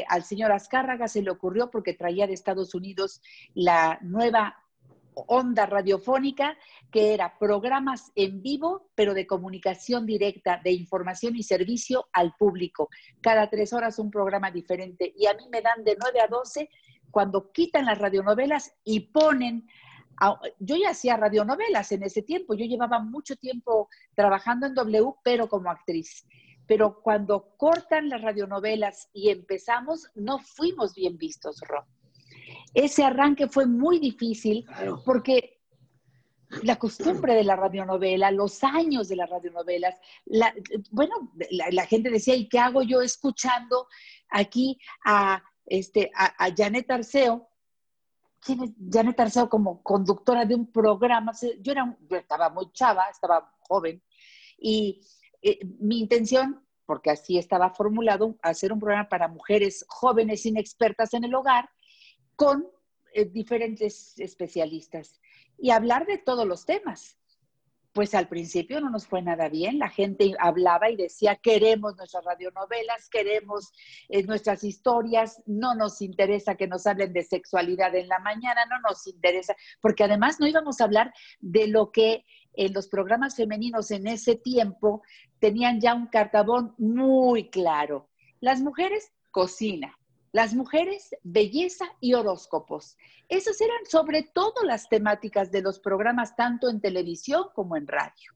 al 0.07 0.23
señor 0.23 0.51
Azcárraga 0.51 1.07
se 1.07 1.23
le 1.23 1.31
ocurrió 1.31 1.71
porque 1.71 1.95
traía 1.95 2.27
de 2.27 2.33
Estados 2.33 2.75
Unidos 2.75 3.21
la 3.55 3.97
nueva 4.03 4.62
onda 5.15 5.65
radiofónica, 5.65 6.57
que 6.91 7.13
era 7.13 7.37
programas 7.37 8.11
en 8.15 8.41
vivo, 8.41 8.89
pero 8.95 9.13
de 9.13 9.27
comunicación 9.27 10.05
directa, 10.05 10.61
de 10.63 10.71
información 10.71 11.35
y 11.35 11.43
servicio 11.43 12.07
al 12.13 12.35
público. 12.37 12.89
Cada 13.21 13.49
tres 13.49 13.73
horas 13.73 13.99
un 13.99 14.11
programa 14.11 14.51
diferente. 14.51 15.13
Y 15.15 15.27
a 15.27 15.33
mí 15.33 15.43
me 15.51 15.61
dan 15.61 15.83
de 15.83 15.97
9 15.99 16.21
a 16.21 16.27
12 16.27 16.69
cuando 17.11 17.51
quitan 17.51 17.85
las 17.85 17.97
radionovelas 17.97 18.73
y 18.83 19.01
ponen... 19.01 19.67
yo 20.59 20.75
ya 20.75 20.91
hacía 20.91 21.17
radionovelas 21.17 21.91
en 21.91 22.03
ese 22.03 22.21
tiempo, 22.21 22.53
yo 22.53 22.65
llevaba 22.65 22.99
mucho 22.99 23.35
tiempo 23.35 23.89
trabajando 24.15 24.67
en 24.67 24.73
W, 24.73 25.15
pero 25.23 25.47
como 25.47 25.69
actriz 25.69 26.25
pero 26.67 27.01
cuando 27.01 27.55
cortan 27.57 28.09
las 28.09 28.21
radionovelas 28.21 29.09
y 29.13 29.29
empezamos, 29.29 30.09
no 30.15 30.39
fuimos 30.39 30.95
bien 30.95 31.17
vistos, 31.17 31.59
Ron. 31.67 31.85
Ese 32.73 33.03
arranque 33.03 33.47
fue 33.47 33.65
muy 33.65 33.99
difícil 33.99 34.65
porque 35.05 35.53
la 36.61 36.77
costumbre 36.77 37.33
de 37.33 37.43
la 37.43 37.55
radionovela, 37.55 38.31
los 38.31 38.63
años 38.63 39.07
de 39.07 39.15
las 39.15 39.29
radionovelas. 39.29 39.99
bueno, 40.91 41.31
la, 41.49 41.85
gente 41.85 42.09
decía, 42.09 42.35
¿y 42.35 42.47
qué 42.47 42.59
hago 42.59 42.83
yo 42.83 43.01
escuchando 43.01 43.87
aquí 44.29 44.79
a, 45.05 45.43
este, 45.65 46.11
a, 46.15 46.49
Janet 46.55 46.89
Arceo? 46.91 47.49
¿Quién 48.39 48.63
es 48.63 48.71
Janet 48.91 49.19
Arceo 49.19 49.49
como 49.49 49.81
conductora 49.81 50.45
de 50.45 50.55
un 50.55 50.71
programa? 50.71 51.31
Yo, 51.59 51.71
era, 51.71 51.97
yo 52.09 52.17
estaba 52.17 52.49
muy 52.49 52.71
chava, 52.71 53.05
estaba 53.09 53.51
joven, 53.61 54.03
y 54.57 55.01
eh, 55.41 55.59
mi 55.79 55.99
intención, 55.99 56.63
porque 56.85 57.09
así 57.09 57.37
estaba 57.37 57.69
formulado, 57.71 58.37
hacer 58.41 58.73
un 58.73 58.79
programa 58.79 59.07
para 59.07 59.27
mujeres 59.27 59.85
jóvenes 59.87 60.45
inexpertas 60.45 61.13
en 61.13 61.23
el 61.23 61.33
hogar 61.33 61.69
con 62.43 62.67
eh, 63.13 63.23
diferentes 63.23 64.19
especialistas 64.19 65.21
y 65.57 65.71
hablar 65.71 66.05
de 66.05 66.17
todos 66.17 66.45
los 66.45 66.65
temas. 66.65 67.17
Pues 67.93 68.15
al 68.15 68.27
principio 68.27 68.81
no 68.81 68.89
nos 68.89 69.05
fue 69.07 69.21
nada 69.21 69.47
bien, 69.47 69.79
la 69.79 69.89
gente 69.89 70.33
hablaba 70.39 70.89
y 70.89 70.97
decía, 70.97 71.35
queremos 71.35 71.95
nuestras 71.95 72.25
radionovelas, 72.25 73.07
queremos 73.09 73.71
eh, 74.09 74.23
nuestras 74.23 74.63
historias, 74.63 75.41
no 75.45 75.75
nos 75.75 76.01
interesa 76.01 76.55
que 76.55 76.67
nos 76.67 76.85
hablen 76.85 77.13
de 77.13 77.23
sexualidad 77.23 77.95
en 77.95 78.07
la 78.09 78.19
mañana, 78.19 78.65
no 78.65 78.79
nos 78.89 79.05
interesa, 79.07 79.55
porque 79.79 80.03
además 80.03 80.39
no 80.39 80.47
íbamos 80.47 80.81
a 80.81 80.85
hablar 80.85 81.13
de 81.39 81.67
lo 81.67 81.91
que 81.91 82.25
en 82.53 82.73
los 82.73 82.89
programas 82.89 83.35
femeninos 83.35 83.91
en 83.91 84.07
ese 84.07 84.35
tiempo 84.35 85.03
tenían 85.39 85.79
ya 85.79 85.93
un 85.93 86.07
cartabón 86.07 86.73
muy 86.77 87.49
claro. 87.51 88.09
Las 88.41 88.59
mujeres, 88.59 89.13
cocina, 89.31 89.95
las 90.33 90.55
mujeres, 90.55 91.15
belleza 91.23 91.85
y 92.01 92.15
horóscopos. 92.15 92.97
Esas 93.29 93.61
eran 93.61 93.85
sobre 93.87 94.23
todo 94.23 94.63
las 94.65 94.89
temáticas 94.89 95.51
de 95.51 95.61
los 95.61 95.79
programas 95.79 96.35
tanto 96.35 96.69
en 96.69 96.81
televisión 96.81 97.45
como 97.53 97.77
en 97.77 97.87
radio. 97.87 98.32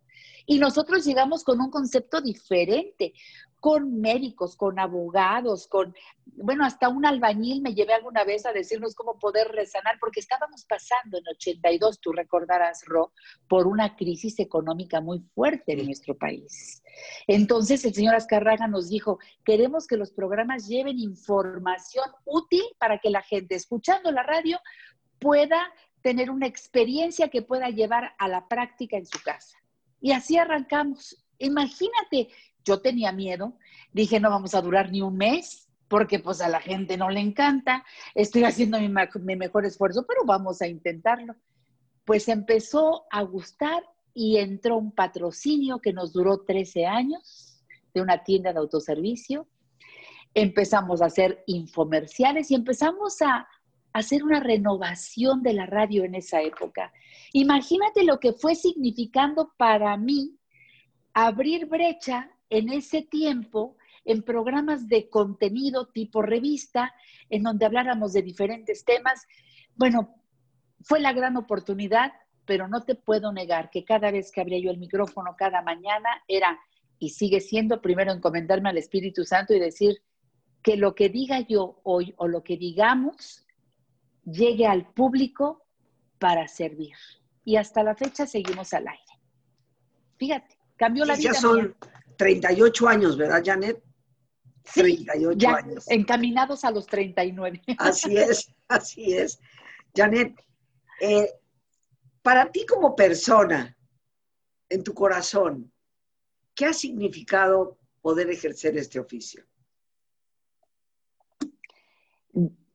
Y 0.50 0.60
nosotros 0.60 1.06
llegamos 1.06 1.44
con 1.44 1.60
un 1.60 1.70
concepto 1.70 2.22
diferente, 2.22 3.14
con 3.60 4.00
médicos, 4.00 4.56
con 4.56 4.80
abogados, 4.80 5.68
con, 5.68 5.94
bueno, 6.26 6.64
hasta 6.64 6.88
un 6.88 7.06
albañil 7.06 7.62
me 7.62 7.74
llevé 7.74 7.94
alguna 7.94 8.24
vez 8.24 8.46
a 8.46 8.54
decirnos 8.54 8.96
cómo 8.96 9.20
poder 9.20 9.50
resanar, 9.50 9.98
porque 10.00 10.22
estábamos 10.22 10.64
pasando 10.66 11.18
en 11.18 11.28
82, 11.28 12.00
tú 12.00 12.14
recordarás, 12.14 12.86
Ro, 12.86 13.12
por 13.50 13.68
una 13.68 13.98
crisis 13.98 14.40
económica 14.40 15.02
muy 15.02 15.20
fuerte 15.36 15.74
en 15.74 15.86
nuestro 15.86 16.18
país. 16.18 16.82
Entonces 17.28 17.84
el 17.84 17.94
señor 17.94 18.16
Azcarraga 18.16 18.68
nos 18.68 18.88
dijo, 18.88 19.20
queremos 19.44 19.86
que 19.86 19.98
los 19.98 20.12
programas 20.12 20.70
lleven 20.70 20.98
información 20.98 22.06
útil 22.24 22.64
para 22.80 23.00
que 23.00 23.10
la 23.10 23.22
gente 23.22 23.56
escuchando 23.56 24.14
la 24.14 24.24
radio 24.24 24.60
pueda 25.20 25.60
tener 26.02 26.32
una 26.32 26.48
experiencia 26.48 27.28
que 27.28 27.42
pueda 27.42 27.70
llevar 27.70 28.14
a 28.18 28.30
la 28.30 28.48
práctica 28.48 28.96
en 28.96 29.06
su 29.06 29.22
casa. 29.22 29.58
Y 30.00 30.12
así 30.12 30.38
arrancamos. 30.38 31.24
Imagínate, 31.40 32.30
yo 32.64 32.82
tenía 32.82 33.12
miedo, 33.12 33.58
dije 33.94 34.20
no 34.20 34.30
vamos 34.30 34.54
a 34.56 34.62
durar 34.62 34.92
ni 34.92 35.02
un 35.02 35.18
mes, 35.18 35.68
porque 35.88 36.20
pues 36.20 36.42
a 36.42 36.50
la 36.50 36.60
gente 36.60 36.98
no 36.98 37.10
le 37.10 37.20
encanta, 37.20 37.86
estoy 38.14 38.44
haciendo 38.44 38.80
mi, 38.80 38.90
mi 38.90 39.36
mejor 39.36 39.66
esfuerzo, 39.66 40.06
pero 40.08 40.22
vamos 40.26 40.62
a 40.62 40.68
intentarlo. 40.68 41.36
Pues 42.04 42.28
empezó 42.28 43.06
a 43.10 43.22
gustar 43.22 43.84
y 44.14 44.38
entró 44.38 44.78
un 44.78 44.92
patrocinio 44.92 45.80
que 45.80 45.94
nos 45.94 46.12
duró 46.14 46.40
13 46.40 46.86
años 46.86 47.64
de 47.94 48.02
una 48.02 48.24
tienda 48.24 48.52
de 48.52 48.60
autoservicio. 48.60 49.48
Empezamos 50.34 51.02
a 51.02 51.06
hacer 51.06 51.44
infomerciales 51.48 52.52
y 52.52 52.56
empezamos 52.56 53.22
a 53.22 53.48
hacer 53.98 54.24
una 54.24 54.40
renovación 54.40 55.42
de 55.42 55.54
la 55.54 55.66
radio 55.66 56.04
en 56.04 56.16
esa 56.16 56.42
época. 56.42 56.94
Imagínate 57.34 58.04
lo 58.04 58.20
que 58.20 58.34
fue 58.34 58.56
significando 58.56 59.54
para 59.58 59.98
mí 59.98 60.38
abrir 61.14 61.66
brecha 61.66 62.30
en 62.50 62.70
ese 62.70 63.02
tiempo 63.02 63.76
en 64.06 64.22
programas 64.22 64.88
de 64.88 65.10
contenido 65.10 65.88
tipo 65.88 66.22
revista, 66.22 66.94
en 67.30 67.44
donde 67.44 67.66
habláramos 67.66 68.14
de 68.14 68.22
diferentes 68.22 68.86
temas. 68.86 69.26
Bueno, 69.76 70.16
fue 70.82 71.00
la 71.00 71.12
gran 71.12 71.36
oportunidad, 71.36 72.14
pero 72.46 72.68
no 72.68 72.84
te 72.84 72.96
puedo 72.96 73.34
negar 73.34 73.70
que 73.70 73.84
cada 73.84 74.12
vez 74.12 74.32
que 74.32 74.42
abría 74.42 74.60
yo 74.60 74.70
el 74.70 74.78
micrófono 74.78 75.36
cada 75.38 75.62
mañana 75.62 76.24
era 76.28 76.58
y 77.00 77.10
sigue 77.10 77.42
siendo 77.42 77.82
primero 77.82 78.12
encomendarme 78.12 78.70
al 78.70 78.78
Espíritu 78.78 79.26
Santo 79.26 79.54
y 79.54 79.60
decir 79.60 79.98
que 80.62 80.78
lo 80.78 80.94
que 80.94 81.10
diga 81.10 81.40
yo 81.42 81.82
hoy 81.84 82.14
o 82.18 82.28
lo 82.28 82.44
que 82.44 82.58
digamos 82.58 83.47
llegue 84.28 84.68
al 84.68 84.86
público 84.86 85.66
para 86.20 86.48
servir. 86.48 86.96
Y 87.44 87.56
hasta 87.56 87.84
la 87.84 87.96
fecha 87.96 88.28
seguimos 88.28 88.74
al 88.74 88.88
aire. 88.88 89.04
Fíjate, 90.18 90.58
cambió 90.76 91.06
la 91.06 91.16
vida. 91.16 91.32
Ya 91.32 91.40
son 91.40 91.76
38 92.18 92.88
años, 92.88 93.18
¿verdad, 93.18 93.42
Janet? 93.44 93.82
Sí, 94.66 94.82
38 94.82 95.38
ya 95.38 95.56
años. 95.56 95.86
Encaminados 95.88 96.66
a 96.66 96.72
los 96.72 96.86
39. 96.88 97.62
Así 97.78 98.18
es, 98.18 98.54
así 98.68 99.14
es. 99.14 99.40
Janet, 99.96 100.36
eh, 101.00 101.32
para 102.22 102.52
ti 102.52 102.66
como 102.66 102.96
persona, 102.96 103.78
en 104.70 104.84
tu 104.84 104.94
corazón, 104.94 105.72
¿qué 106.54 106.66
ha 106.66 106.74
significado 106.74 107.78
poder 108.02 108.30
ejercer 108.30 108.76
este 108.78 109.00
oficio? 109.00 109.46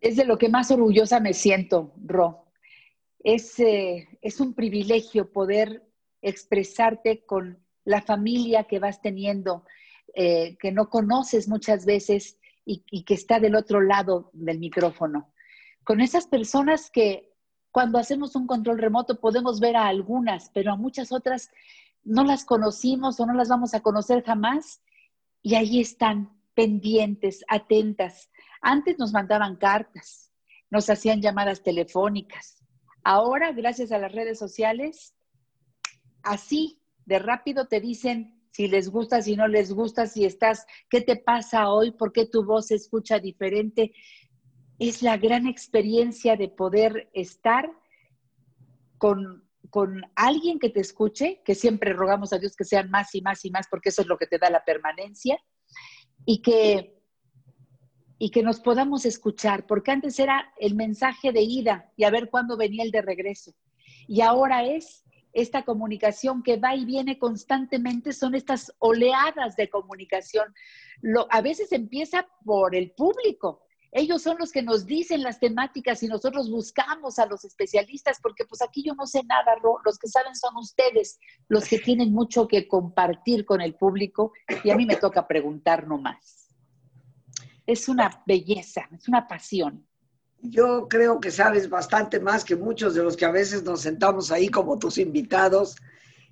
Es 0.02 0.16
de 0.16 0.24
lo 0.24 0.36
que 0.36 0.48
más 0.48 0.70
orgullosa 0.70 1.20
me 1.20 1.32
siento, 1.32 1.94
Ro. 2.04 2.44
Es, 3.20 3.58
eh, 3.60 4.08
es 4.20 4.40
un 4.40 4.52
privilegio 4.52 5.30
poder 5.30 5.88
expresarte 6.20 7.24
con 7.24 7.64
la 7.84 8.02
familia 8.02 8.64
que 8.64 8.80
vas 8.80 9.00
teniendo, 9.00 9.64
eh, 10.14 10.56
que 10.58 10.72
no 10.72 10.90
conoces 10.90 11.48
muchas 11.48 11.86
veces 11.86 12.36
y, 12.64 12.84
y, 12.90 13.04
que 13.04 13.14
está 13.14 13.38
del 13.38 13.54
otro 13.54 13.80
lado 13.80 14.30
del 14.32 14.58
micrófono. 14.58 15.32
Con 15.84 16.00
esas 16.00 16.26
personas 16.26 16.90
que 16.90 17.32
cuando 17.70 17.98
hacemos 17.98 18.34
un 18.34 18.48
control 18.48 18.78
remoto 18.78 19.20
podemos 19.20 19.60
ver 19.60 19.76
a 19.76 19.86
algunas, 19.86 20.50
pero 20.52 20.72
a 20.72 20.76
muchas 20.76 21.12
otras 21.12 21.50
no 22.02 22.24
las 22.24 22.44
conocimos 22.44 23.20
o 23.20 23.26
no 23.26 23.34
las 23.34 23.48
vamos 23.48 23.72
a 23.72 23.80
conocer 23.80 24.24
jamás 24.24 24.82
y 25.42 25.54
ahí 25.54 25.80
están 25.80 26.36
pendientes, 26.54 27.44
atentas, 27.48 28.31
antes 28.62 28.98
nos 28.98 29.12
mandaban 29.12 29.56
cartas, 29.56 30.32
nos 30.70 30.88
hacían 30.88 31.20
llamadas 31.20 31.62
telefónicas. 31.62 32.64
Ahora, 33.04 33.52
gracias 33.52 33.92
a 33.92 33.98
las 33.98 34.12
redes 34.12 34.38
sociales, 34.38 35.14
así 36.22 36.80
de 37.04 37.18
rápido 37.18 37.66
te 37.66 37.80
dicen 37.80 38.40
si 38.52 38.68
les 38.68 38.90
gusta, 38.90 39.20
si 39.22 39.34
no 39.34 39.48
les 39.48 39.72
gusta, 39.72 40.06
si 40.06 40.24
estás, 40.24 40.66
qué 40.88 41.00
te 41.00 41.16
pasa 41.16 41.70
hoy, 41.70 41.90
por 41.90 42.12
qué 42.12 42.26
tu 42.26 42.44
voz 42.44 42.66
se 42.68 42.76
escucha 42.76 43.18
diferente. 43.18 43.92
Es 44.78 45.02
la 45.02 45.16
gran 45.16 45.46
experiencia 45.46 46.36
de 46.36 46.48
poder 46.48 47.10
estar 47.14 47.70
con, 48.98 49.48
con 49.70 50.02
alguien 50.14 50.58
que 50.58 50.68
te 50.68 50.80
escuche, 50.80 51.40
que 51.44 51.54
siempre 51.54 51.94
rogamos 51.94 52.32
a 52.32 52.38
Dios 52.38 52.54
que 52.54 52.64
sean 52.64 52.90
más 52.90 53.14
y 53.14 53.22
más 53.22 53.44
y 53.44 53.50
más, 53.50 53.66
porque 53.68 53.88
eso 53.88 54.02
es 54.02 54.08
lo 54.08 54.18
que 54.18 54.26
te 54.26 54.38
da 54.38 54.50
la 54.50 54.64
permanencia, 54.64 55.38
y 56.26 56.42
que 56.42 57.01
y 58.22 58.30
que 58.30 58.44
nos 58.44 58.60
podamos 58.60 59.04
escuchar, 59.04 59.66
porque 59.66 59.90
antes 59.90 60.16
era 60.20 60.52
el 60.56 60.76
mensaje 60.76 61.32
de 61.32 61.42
ida 61.42 61.90
y 61.96 62.04
a 62.04 62.10
ver 62.10 62.30
cuándo 62.30 62.56
venía 62.56 62.84
el 62.84 62.92
de 62.92 63.02
regreso. 63.02 63.52
Y 64.06 64.20
ahora 64.20 64.62
es 64.64 65.02
esta 65.32 65.64
comunicación 65.64 66.44
que 66.44 66.56
va 66.56 66.76
y 66.76 66.84
viene 66.84 67.18
constantemente, 67.18 68.12
son 68.12 68.36
estas 68.36 68.72
oleadas 68.78 69.56
de 69.56 69.68
comunicación. 69.68 70.54
Lo, 71.00 71.26
a 71.30 71.40
veces 71.40 71.72
empieza 71.72 72.28
por 72.44 72.76
el 72.76 72.92
público. 72.92 73.64
Ellos 73.90 74.22
son 74.22 74.36
los 74.38 74.52
que 74.52 74.62
nos 74.62 74.86
dicen 74.86 75.24
las 75.24 75.40
temáticas 75.40 76.00
y 76.04 76.06
nosotros 76.06 76.48
buscamos 76.48 77.18
a 77.18 77.26
los 77.26 77.44
especialistas, 77.44 78.20
porque 78.22 78.44
pues 78.44 78.62
aquí 78.62 78.84
yo 78.84 78.94
no 78.94 79.08
sé 79.08 79.24
nada, 79.24 79.56
los 79.84 79.98
que 79.98 80.06
saben 80.06 80.36
son 80.36 80.56
ustedes, 80.58 81.18
los 81.48 81.64
que 81.64 81.80
tienen 81.80 82.12
mucho 82.12 82.46
que 82.46 82.68
compartir 82.68 83.44
con 83.44 83.60
el 83.60 83.74
público 83.74 84.32
y 84.62 84.70
a 84.70 84.76
mí 84.76 84.86
me 84.86 84.94
toca 84.94 85.26
preguntar 85.26 85.88
nomás 85.88 86.41
es 87.66 87.88
una 87.88 88.22
belleza, 88.26 88.88
es 88.92 89.08
una 89.08 89.26
pasión. 89.26 89.86
Yo 90.40 90.88
creo 90.88 91.20
que 91.20 91.30
sabes 91.30 91.68
bastante 91.68 92.18
más 92.18 92.44
que 92.44 92.56
muchos 92.56 92.94
de 92.94 93.02
los 93.02 93.16
que 93.16 93.24
a 93.24 93.30
veces 93.30 93.62
nos 93.62 93.82
sentamos 93.82 94.32
ahí 94.32 94.48
como 94.48 94.78
tus 94.78 94.98
invitados, 94.98 95.76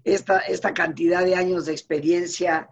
esta, 0.03 0.40
esta 0.40 0.75
cantidad 0.75 1.25
de 1.25 1.37
años 1.37 1.66
de 1.66 1.73
experiencia, 1.73 2.69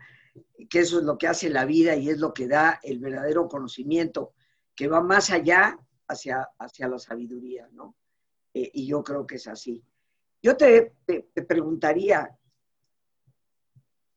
que 0.69 0.81
eso 0.81 0.99
es 0.99 1.05
lo 1.05 1.17
que 1.17 1.29
hace 1.29 1.49
la 1.49 1.65
vida 1.65 1.95
y 1.95 2.09
es 2.11 2.19
lo 2.19 2.35
que 2.35 2.49
da 2.49 2.81
el 2.83 2.99
verdadero 2.99 3.47
conocimiento, 3.49 4.35
que 4.75 4.89
va 4.89 5.01
más 5.01 5.31
allá 5.31 5.79
hacia, 6.09 6.49
hacia 6.59 6.89
la 6.89 6.99
sabiduría, 6.99 7.69
¿no? 7.73 7.95
Eh, 8.53 8.71
y 8.75 8.87
yo 8.87 9.05
creo 9.05 9.27
que 9.27 9.37
es 9.37 9.47
así. 9.47 9.85
Yo 10.43 10.57
te, 10.57 10.95
te 11.07 11.43
preguntaría, 11.43 12.37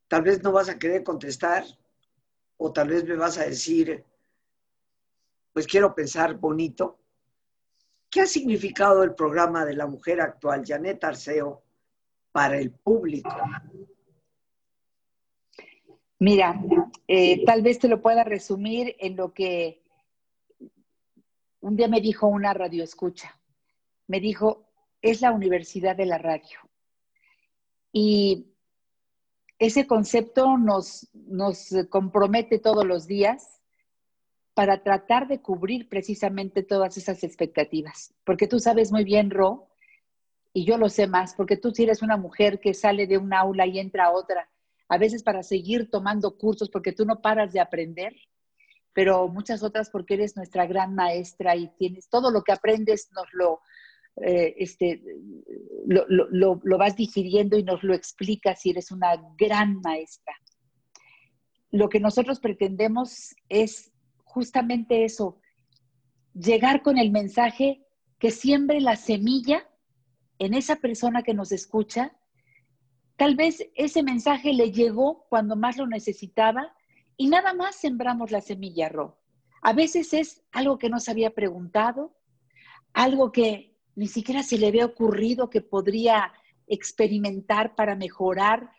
tal 0.08 0.24
vez 0.24 0.42
no 0.42 0.52
vas 0.52 0.70
a 0.70 0.80
querer 0.80 1.04
contestar, 1.04 1.66
o 2.58 2.72
tal 2.72 2.90
vez 2.90 3.06
me 3.06 3.16
vas 3.16 3.38
a 3.38 3.46
decir, 3.46 4.06
pues 5.54 5.68
quiero 5.68 5.94
pensar 5.94 6.36
bonito. 6.36 7.00
¿Qué 8.10 8.22
ha 8.22 8.26
significado 8.26 9.04
el 9.04 9.16
programa 9.16 9.66
de 9.66 9.76
la 9.76 9.88
mujer 9.88 10.22
actual, 10.22 10.64
Janet 10.66 11.04
Arceo, 11.04 11.64
para 12.32 12.58
el 12.58 12.72
público? 12.72 13.36
Mira, 16.20 16.62
eh, 17.08 17.44
tal 17.46 17.62
vez 17.62 17.80
te 17.80 17.88
lo 17.88 18.02
pueda 18.02 18.24
resumir 18.24 18.96
en 19.00 19.16
lo 19.16 19.34
que 19.34 19.82
un 21.62 21.76
día 21.76 21.88
me 21.88 22.02
dijo 22.02 22.28
una 22.28 22.54
radioescucha. 22.54 23.40
Me 24.08 24.20
dijo, 24.20 24.68
es 25.02 25.22
la 25.22 25.32
universidad 25.32 25.96
de 25.96 26.06
la 26.06 26.18
radio. 26.18 26.60
Y 27.94 28.48
ese 29.58 29.88
concepto 29.88 30.58
nos, 30.58 31.08
nos 31.14 31.70
compromete 31.90 32.60
todos 32.60 32.86
los 32.86 33.08
días 33.08 33.61
para 34.54 34.84
tratar 34.84 35.28
de 35.28 35.42
cubrir 35.42 35.88
precisamente 35.88 36.64
todas 36.64 36.98
esas 36.98 37.24
expectativas. 37.24 38.14
Porque 38.26 38.48
tú 38.48 38.60
sabes 38.60 38.92
muy 38.92 39.04
bien, 39.04 39.30
Ro, 39.30 39.70
y 40.54 40.66
yo 40.66 40.78
lo 40.78 40.90
sé 40.90 41.08
más, 41.08 41.34
porque 41.36 41.58
tú 41.58 41.72
si 41.72 41.84
eres 41.84 42.02
una 42.02 42.18
mujer 42.18 42.60
que 42.60 42.74
sale 42.74 43.08
de 43.08 43.18
un 43.18 43.34
aula 43.34 43.66
y 43.66 43.80
entra 43.80 44.06
a 44.06 44.12
otra, 44.12 44.50
a 44.90 44.98
veces 44.98 45.24
para 45.24 45.44
seguir 45.44 45.90
tomando 45.90 46.38
cursos, 46.38 46.70
porque 46.70 46.92
tú 46.92 47.06
no 47.06 47.22
paras 47.22 47.54
de 47.54 47.62
aprender, 47.62 48.14
pero 48.94 49.30
muchas 49.30 49.64
otras 49.64 49.90
porque 49.90 50.16
eres 50.16 50.36
nuestra 50.36 50.66
gran 50.66 50.96
maestra 50.96 51.56
y 51.56 51.70
tienes 51.78 52.10
todo 52.10 52.30
lo 52.30 52.44
que 52.44 52.52
aprendes, 52.52 53.10
nos 53.14 53.28
lo, 53.32 53.62
eh, 54.18 54.54
este, 54.58 55.02
lo, 55.86 56.06
lo, 56.08 56.60
lo, 56.62 56.78
vas 56.78 56.98
digiriendo 56.98 57.58
y 57.58 57.64
nos 57.64 57.84
lo 57.84 57.94
explicas 57.94 58.66
y 58.66 58.72
eres 58.72 58.92
una 58.92 59.16
gran 59.38 59.80
maestra. 59.80 60.34
Lo 61.72 61.88
que 61.88 62.02
nosotros 62.02 62.42
pretendemos 62.42 63.34
es 63.48 63.91
justamente 64.32 65.04
eso, 65.04 65.40
llegar 66.34 66.82
con 66.82 66.98
el 66.98 67.12
mensaje 67.12 67.86
que 68.18 68.32
siembre 68.32 68.80
la 68.80 68.96
semilla 68.96 69.68
en 70.40 70.54
esa 70.54 70.78
persona 70.78 71.22
que 71.22 71.34
nos 71.34 71.52
escucha. 71.52 72.16
Tal 73.18 73.36
vez 73.36 73.68
ese 73.76 74.04
mensaje 74.04 74.54
le 74.54 74.72
llegó 74.72 75.26
cuando 75.30 75.56
más 75.56 75.78
lo 75.78 75.86
necesitaba 75.86 76.74
y 77.18 77.28
nada 77.28 77.54
más 77.54 77.76
sembramos 77.76 78.32
la 78.32 78.42
semilla, 78.42 78.88
Ro. 78.90 79.20
A 79.62 79.74
veces 79.74 80.14
es 80.14 80.42
algo 80.52 80.78
que 80.78 80.90
no 80.90 81.00
se 81.00 81.12
había 81.12 81.32
preguntado, 81.32 82.16
algo 82.94 83.32
que 83.32 83.76
ni 83.96 84.08
siquiera 84.08 84.44
se 84.44 84.58
le 84.58 84.68
había 84.68 84.86
ocurrido 84.86 85.50
que 85.50 85.62
podría 85.62 86.32
experimentar 86.68 87.76
para 87.76 87.96
mejorar 87.96 88.72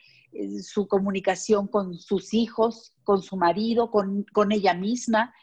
su 0.62 0.86
comunicación 0.88 1.68
con 1.68 1.98
sus 1.98 2.34
hijos, 2.34 2.94
con 3.04 3.22
su 3.22 3.36
marido, 3.36 3.90
con, 3.90 4.24
con 4.32 4.52
ella 4.52 4.74
misma, 4.74 5.34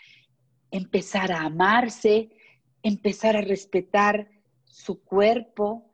empezar 0.72 1.32
a 1.32 1.42
amarse, 1.42 2.30
empezar 2.84 3.36
a 3.36 3.42
respetar 3.42 4.30
su 4.66 5.04
cuerpo, 5.04 5.92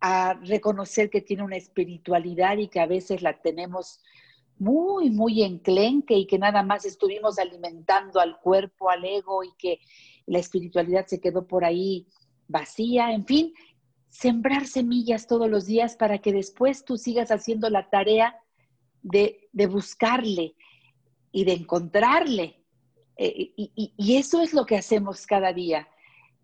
a 0.00 0.34
reconocer 0.34 1.10
que 1.10 1.20
tiene 1.20 1.42
una 1.42 1.56
espiritualidad 1.56 2.56
y 2.58 2.68
que 2.68 2.80
a 2.80 2.86
veces 2.86 3.22
la 3.22 3.40
tenemos 3.40 4.00
muy, 4.58 5.10
muy 5.10 5.42
enclenque 5.42 6.14
y 6.14 6.26
que 6.26 6.38
nada 6.38 6.62
más 6.62 6.84
estuvimos 6.84 7.38
alimentando 7.38 8.20
al 8.20 8.38
cuerpo, 8.40 8.90
al 8.90 9.04
ego 9.04 9.42
y 9.42 9.52
que 9.58 9.80
la 10.26 10.38
espiritualidad 10.38 11.06
se 11.06 11.20
quedó 11.20 11.46
por 11.46 11.64
ahí 11.64 12.06
vacía, 12.46 13.12
en 13.12 13.24
fin, 13.24 13.54
sembrar 14.10 14.66
semillas 14.66 15.26
todos 15.26 15.48
los 15.48 15.66
días 15.66 15.96
para 15.96 16.18
que 16.18 16.32
después 16.32 16.84
tú 16.84 16.98
sigas 16.98 17.30
haciendo 17.30 17.70
la 17.70 17.88
tarea 17.88 18.36
de, 19.02 19.48
buscarle 19.68 20.56
y 21.32 21.44
de 21.44 21.52
encontrarle. 21.52 22.64
Eh, 23.16 23.52
y, 23.56 23.94
y 23.96 24.16
eso 24.16 24.42
es 24.42 24.52
lo 24.52 24.66
que 24.66 24.76
hacemos 24.76 25.26
cada 25.26 25.52
día. 25.52 25.88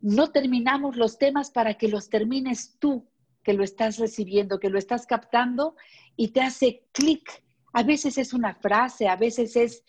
No 0.00 0.30
terminamos 0.30 0.96
los 0.96 1.18
temas 1.18 1.50
para 1.50 1.74
que 1.74 1.88
los 1.88 2.08
termines 2.08 2.76
tú, 2.78 3.08
que 3.42 3.52
lo 3.52 3.64
estás 3.64 3.98
recibiendo, 3.98 4.60
que 4.60 4.70
lo 4.70 4.78
estás 4.78 5.06
captando 5.06 5.74
y 6.16 6.28
te 6.28 6.42
hace 6.42 6.86
clic. 6.92 7.42
A 7.72 7.82
veces 7.82 8.16
es 8.16 8.32
una 8.32 8.54
frase, 8.54 9.08
a 9.08 9.16
veces 9.16 9.56
es 9.56 9.84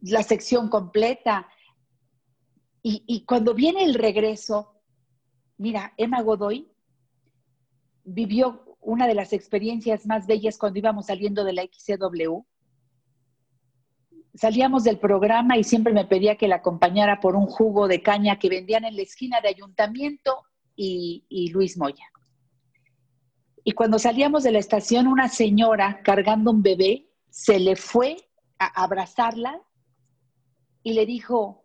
la 0.00 0.22
sección 0.22 0.68
completa. 0.68 1.48
Y, 2.82 3.04
y 3.06 3.24
cuando 3.24 3.54
viene 3.54 3.84
el 3.84 3.94
regreso, 3.94 4.82
mira, 5.56 5.94
Emma 5.96 6.22
Godoy 6.22 6.69
vivió 8.12 8.76
una 8.80 9.06
de 9.06 9.14
las 9.14 9.32
experiencias 9.32 10.06
más 10.06 10.26
bellas 10.26 10.58
cuando 10.58 10.78
íbamos 10.78 11.06
saliendo 11.06 11.44
de 11.44 11.52
la 11.52 11.62
XCW. 11.62 12.40
Salíamos 14.34 14.84
del 14.84 14.98
programa 14.98 15.56
y 15.56 15.64
siempre 15.64 15.92
me 15.92 16.04
pedía 16.04 16.36
que 16.36 16.48
la 16.48 16.56
acompañara 16.56 17.20
por 17.20 17.36
un 17.36 17.46
jugo 17.46 17.88
de 17.88 18.02
caña 18.02 18.38
que 18.38 18.48
vendían 18.48 18.84
en 18.84 18.96
la 18.96 19.02
esquina 19.02 19.40
de 19.40 19.48
Ayuntamiento 19.48 20.42
y, 20.76 21.24
y 21.28 21.50
Luis 21.50 21.76
Moya. 21.76 22.06
Y 23.64 23.72
cuando 23.72 23.98
salíamos 23.98 24.42
de 24.42 24.52
la 24.52 24.58
estación, 24.58 25.06
una 25.06 25.28
señora 25.28 26.00
cargando 26.02 26.50
un 26.50 26.62
bebé 26.62 27.08
se 27.28 27.58
le 27.60 27.76
fue 27.76 28.16
a 28.58 28.82
abrazarla 28.82 29.60
y 30.82 30.94
le 30.94 31.06
dijo, 31.06 31.64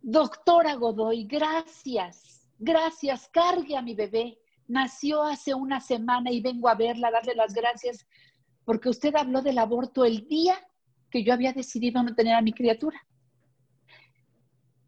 doctora 0.00 0.74
Godoy, 0.74 1.24
gracias, 1.24 2.48
gracias, 2.58 3.28
cargue 3.28 3.76
a 3.76 3.82
mi 3.82 3.94
bebé 3.94 4.41
nació 4.72 5.22
hace 5.22 5.54
una 5.54 5.80
semana 5.80 6.30
y 6.30 6.40
vengo 6.40 6.68
a 6.68 6.74
verla, 6.74 7.10
darle 7.10 7.34
las 7.34 7.52
gracias, 7.52 8.06
porque 8.64 8.88
usted 8.88 9.14
habló 9.14 9.42
del 9.42 9.58
aborto 9.58 10.04
el 10.04 10.26
día 10.26 10.56
que 11.10 11.22
yo 11.22 11.34
había 11.34 11.52
decidido 11.52 12.02
no 12.02 12.14
tener 12.14 12.34
a 12.34 12.40
mi 12.40 12.52
criatura. 12.52 13.06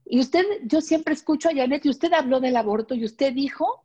Y 0.07 0.20
usted, 0.20 0.44
yo 0.64 0.81
siempre 0.81 1.14
escucho 1.14 1.49
a 1.49 1.55
Janet, 1.55 1.85
y 1.85 1.90
usted 1.90 2.12
habló 2.12 2.40
del 2.40 2.57
aborto 2.57 2.94
y 2.94 3.05
usted 3.05 3.33
dijo 3.33 3.85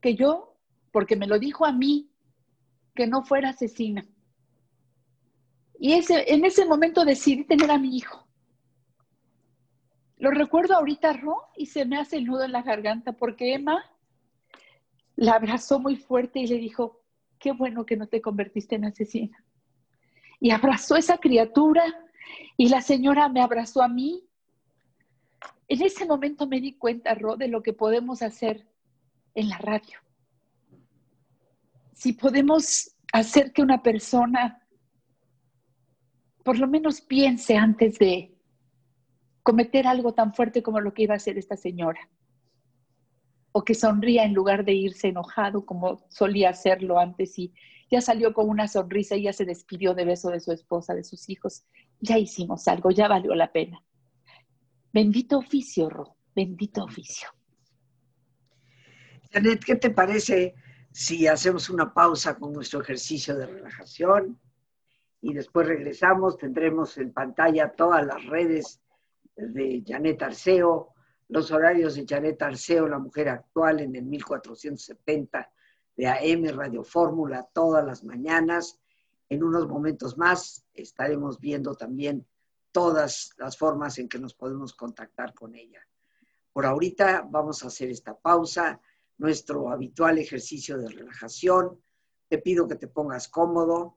que 0.00 0.14
yo, 0.14 0.56
porque 0.90 1.16
me 1.16 1.26
lo 1.26 1.38
dijo 1.38 1.64
a 1.64 1.72
mí, 1.72 2.10
que 2.94 3.06
no 3.06 3.22
fuera 3.22 3.50
asesina. 3.50 4.06
Y 5.78 5.94
ese, 5.94 6.32
en 6.32 6.44
ese 6.44 6.66
momento 6.66 7.04
decidí 7.04 7.44
tener 7.44 7.70
a 7.70 7.78
mi 7.78 7.96
hijo. 7.96 8.26
Lo 10.18 10.30
recuerdo 10.30 10.76
ahorita, 10.76 11.14
Ro, 11.14 11.48
y 11.56 11.66
se 11.66 11.84
me 11.84 11.96
hace 11.96 12.18
el 12.18 12.26
nudo 12.26 12.44
en 12.44 12.52
la 12.52 12.62
garganta, 12.62 13.12
porque 13.12 13.54
Emma 13.54 13.82
la 15.16 15.32
abrazó 15.34 15.78
muy 15.78 15.96
fuerte 15.96 16.40
y 16.40 16.46
le 16.46 16.56
dijo, 16.56 17.02
qué 17.38 17.52
bueno 17.52 17.84
que 17.84 17.96
no 17.96 18.06
te 18.06 18.20
convertiste 18.20 18.76
en 18.76 18.86
asesina. 18.86 19.44
Y 20.40 20.50
abrazó 20.50 20.94
a 20.94 20.98
esa 20.98 21.18
criatura 21.18 21.82
y 22.56 22.68
la 22.68 22.80
señora 22.80 23.28
me 23.28 23.40
abrazó 23.40 23.82
a 23.82 23.88
mí. 23.88 24.24
En 25.68 25.82
ese 25.82 26.06
momento 26.06 26.46
me 26.46 26.60
di 26.60 26.74
cuenta, 26.74 27.14
Ro, 27.14 27.36
de 27.36 27.48
lo 27.48 27.62
que 27.62 27.72
podemos 27.72 28.22
hacer 28.22 28.66
en 29.34 29.48
la 29.48 29.58
radio. 29.58 29.98
Si 31.94 32.12
podemos 32.12 32.96
hacer 33.12 33.52
que 33.52 33.62
una 33.62 33.82
persona 33.82 34.58
por 36.42 36.58
lo 36.58 36.66
menos 36.66 37.00
piense 37.00 37.56
antes 37.56 37.98
de 37.98 38.36
cometer 39.42 39.86
algo 39.86 40.12
tan 40.12 40.34
fuerte 40.34 40.62
como 40.62 40.80
lo 40.80 40.92
que 40.92 41.04
iba 41.04 41.14
a 41.14 41.16
hacer 41.16 41.38
esta 41.38 41.56
señora 41.56 42.00
o 43.52 43.64
que 43.64 43.74
sonría 43.74 44.24
en 44.24 44.34
lugar 44.34 44.64
de 44.64 44.72
irse 44.72 45.08
enojado 45.08 45.64
como 45.64 46.04
solía 46.08 46.50
hacerlo 46.50 46.98
antes 46.98 47.38
y 47.38 47.52
ya 47.90 48.00
salió 48.00 48.32
con 48.32 48.48
una 48.48 48.68
sonrisa 48.68 49.16
y 49.16 49.24
ya 49.24 49.34
se 49.34 49.44
despidió 49.44 49.92
de 49.92 50.06
beso 50.06 50.30
de 50.30 50.40
su 50.40 50.50
esposa, 50.50 50.94
de 50.94 51.04
sus 51.04 51.28
hijos. 51.28 51.64
Ya 52.00 52.16
hicimos 52.18 52.66
algo, 52.66 52.90
ya 52.90 53.06
valió 53.06 53.34
la 53.34 53.52
pena. 53.52 53.84
Bendito 54.92 55.38
oficio, 55.38 55.90
Ro, 55.90 56.16
bendito 56.34 56.84
oficio. 56.84 57.28
Janet, 59.30 59.62
¿qué 59.64 59.76
te 59.76 59.90
parece 59.90 60.54
si 60.90 61.26
hacemos 61.26 61.68
una 61.68 61.92
pausa 61.92 62.36
con 62.38 62.52
nuestro 62.52 62.80
ejercicio 62.80 63.36
de 63.36 63.46
relajación 63.46 64.40
y 65.20 65.34
después 65.34 65.66
regresamos? 65.66 66.38
Tendremos 66.38 66.96
en 66.96 67.12
pantalla 67.12 67.72
todas 67.72 68.06
las 68.06 68.24
redes 68.24 68.80
de 69.36 69.82
Janet 69.86 70.22
Arceo, 70.22 70.91
los 71.32 71.50
horarios 71.50 71.94
de 71.94 72.04
Janet 72.06 72.42
Arceo, 72.42 72.86
la 72.86 72.98
mujer 72.98 73.30
actual, 73.30 73.80
en 73.80 73.96
el 73.96 74.04
1470 74.04 75.50
de 75.96 76.06
AM 76.06 76.54
Radio 76.54 76.84
Fórmula, 76.84 77.48
todas 77.54 77.82
las 77.86 78.04
mañanas. 78.04 78.78
En 79.30 79.42
unos 79.42 79.66
momentos 79.66 80.18
más 80.18 80.66
estaremos 80.74 81.40
viendo 81.40 81.74
también 81.74 82.26
todas 82.70 83.32
las 83.38 83.56
formas 83.56 83.98
en 83.98 84.10
que 84.10 84.18
nos 84.18 84.34
podemos 84.34 84.74
contactar 84.74 85.32
con 85.32 85.54
ella. 85.54 85.80
Por 86.52 86.66
ahorita 86.66 87.26
vamos 87.30 87.64
a 87.64 87.68
hacer 87.68 87.88
esta 87.88 88.14
pausa, 88.14 88.78
nuestro 89.16 89.70
habitual 89.70 90.18
ejercicio 90.18 90.76
de 90.76 90.90
relajación. 90.90 91.80
Te 92.28 92.38
pido 92.38 92.68
que 92.68 92.76
te 92.76 92.88
pongas 92.88 93.28
cómodo 93.28 93.96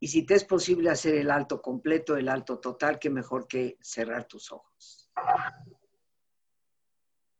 y 0.00 0.08
si 0.08 0.24
te 0.24 0.36
es 0.36 0.44
posible 0.44 0.88
hacer 0.88 1.16
el 1.16 1.30
alto 1.30 1.60
completo, 1.60 2.16
el 2.16 2.30
alto 2.30 2.58
total, 2.60 2.98
que 2.98 3.10
mejor 3.10 3.46
que 3.46 3.76
cerrar 3.82 4.24
tus 4.24 4.50
ojos 4.52 5.02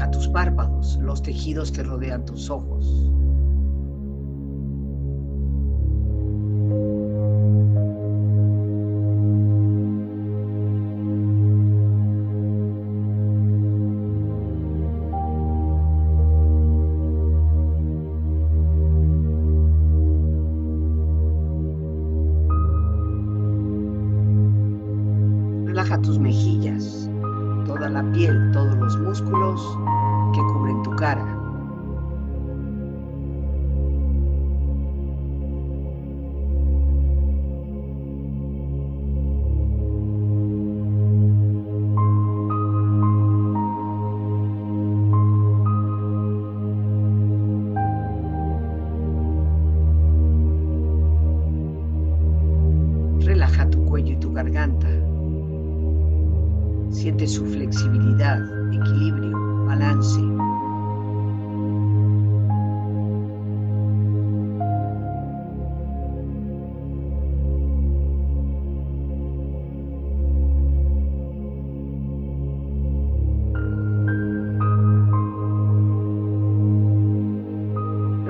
Relaja 0.00 0.12
tus 0.12 0.28
párpados, 0.28 0.96
los 1.02 1.22
tejidos 1.22 1.70
que 1.70 1.82
rodean 1.82 2.24
tus 2.24 2.48
ojos. 2.48 2.86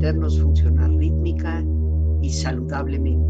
Internos 0.00 0.40
funcionar 0.40 0.90
rítmica 0.92 1.62
y 2.22 2.30
saludablemente. 2.30 3.29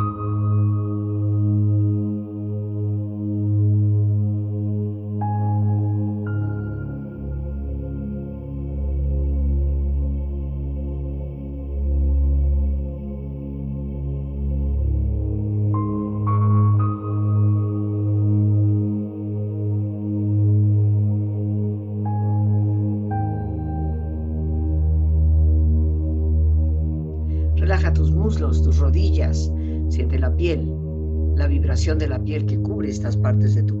Partes 33.31 33.55
de 33.55 33.61
tu 33.61 33.80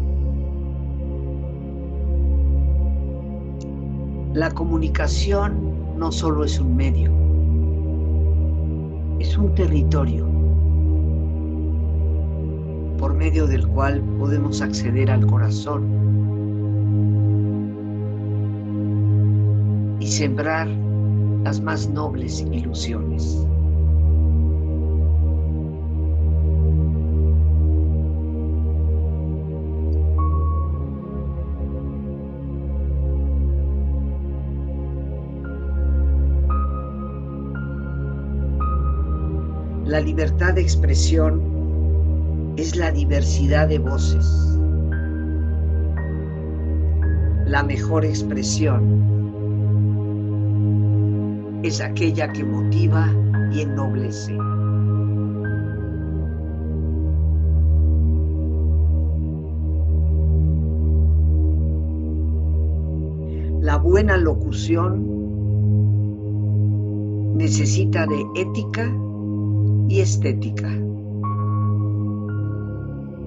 La 4.33 4.49
comunicación 4.49 5.97
no 5.97 6.09
solo 6.09 6.45
es 6.45 6.57
un 6.57 6.73
medio, 6.73 7.11
es 9.19 9.37
un 9.37 9.53
territorio 9.55 10.25
por 12.97 13.13
medio 13.13 13.45
del 13.45 13.67
cual 13.67 14.01
podemos 14.17 14.61
acceder 14.61 15.11
al 15.11 15.27
corazón 15.27 15.83
y 19.99 20.07
sembrar 20.07 20.69
las 21.43 21.59
más 21.59 21.89
nobles 21.89 22.39
ilusiones. 22.39 23.45
La 39.91 39.99
libertad 39.99 40.53
de 40.53 40.61
expresión 40.61 42.53
es 42.55 42.77
la 42.77 42.91
diversidad 42.91 43.67
de 43.67 43.77
voces. 43.77 44.25
La 47.45 47.61
mejor 47.61 48.05
expresión 48.05 48.79
es 51.61 51.81
aquella 51.81 52.31
que 52.31 52.45
motiva 52.45 53.09
y 53.51 53.63
ennoblece. 53.63 54.33
La 63.59 63.75
buena 63.75 64.15
locución 64.15 65.05
necesita 67.35 68.07
de 68.07 68.23
ética 68.37 68.89
y 69.91 69.99
estética. 69.99 70.69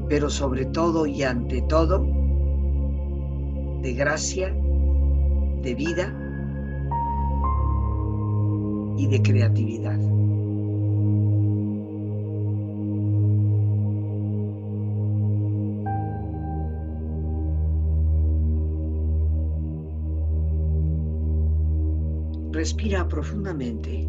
Pero 0.08 0.30
sobre 0.30 0.64
todo 0.64 1.04
y 1.04 1.22
ante 1.22 1.60
todo, 1.68 2.06
de 3.82 3.92
gracia, 3.92 4.48
de 5.62 5.74
vida 5.74 6.16
y 8.96 9.06
de 9.08 9.20
creatividad. 9.20 10.00
Respira 22.52 23.06
profundamente 23.06 24.08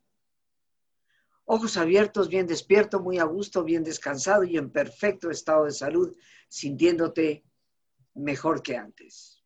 ojos 1.53 1.75
abiertos, 1.75 2.29
bien 2.29 2.47
despierto, 2.47 3.01
muy 3.01 3.19
a 3.19 3.25
gusto, 3.25 3.65
bien 3.65 3.83
descansado 3.83 4.45
y 4.45 4.55
en 4.55 4.69
perfecto 4.69 5.29
estado 5.29 5.65
de 5.65 5.71
salud, 5.71 6.15
sintiéndote 6.47 7.43
mejor 8.13 8.63
que 8.63 8.77
antes. 8.77 9.43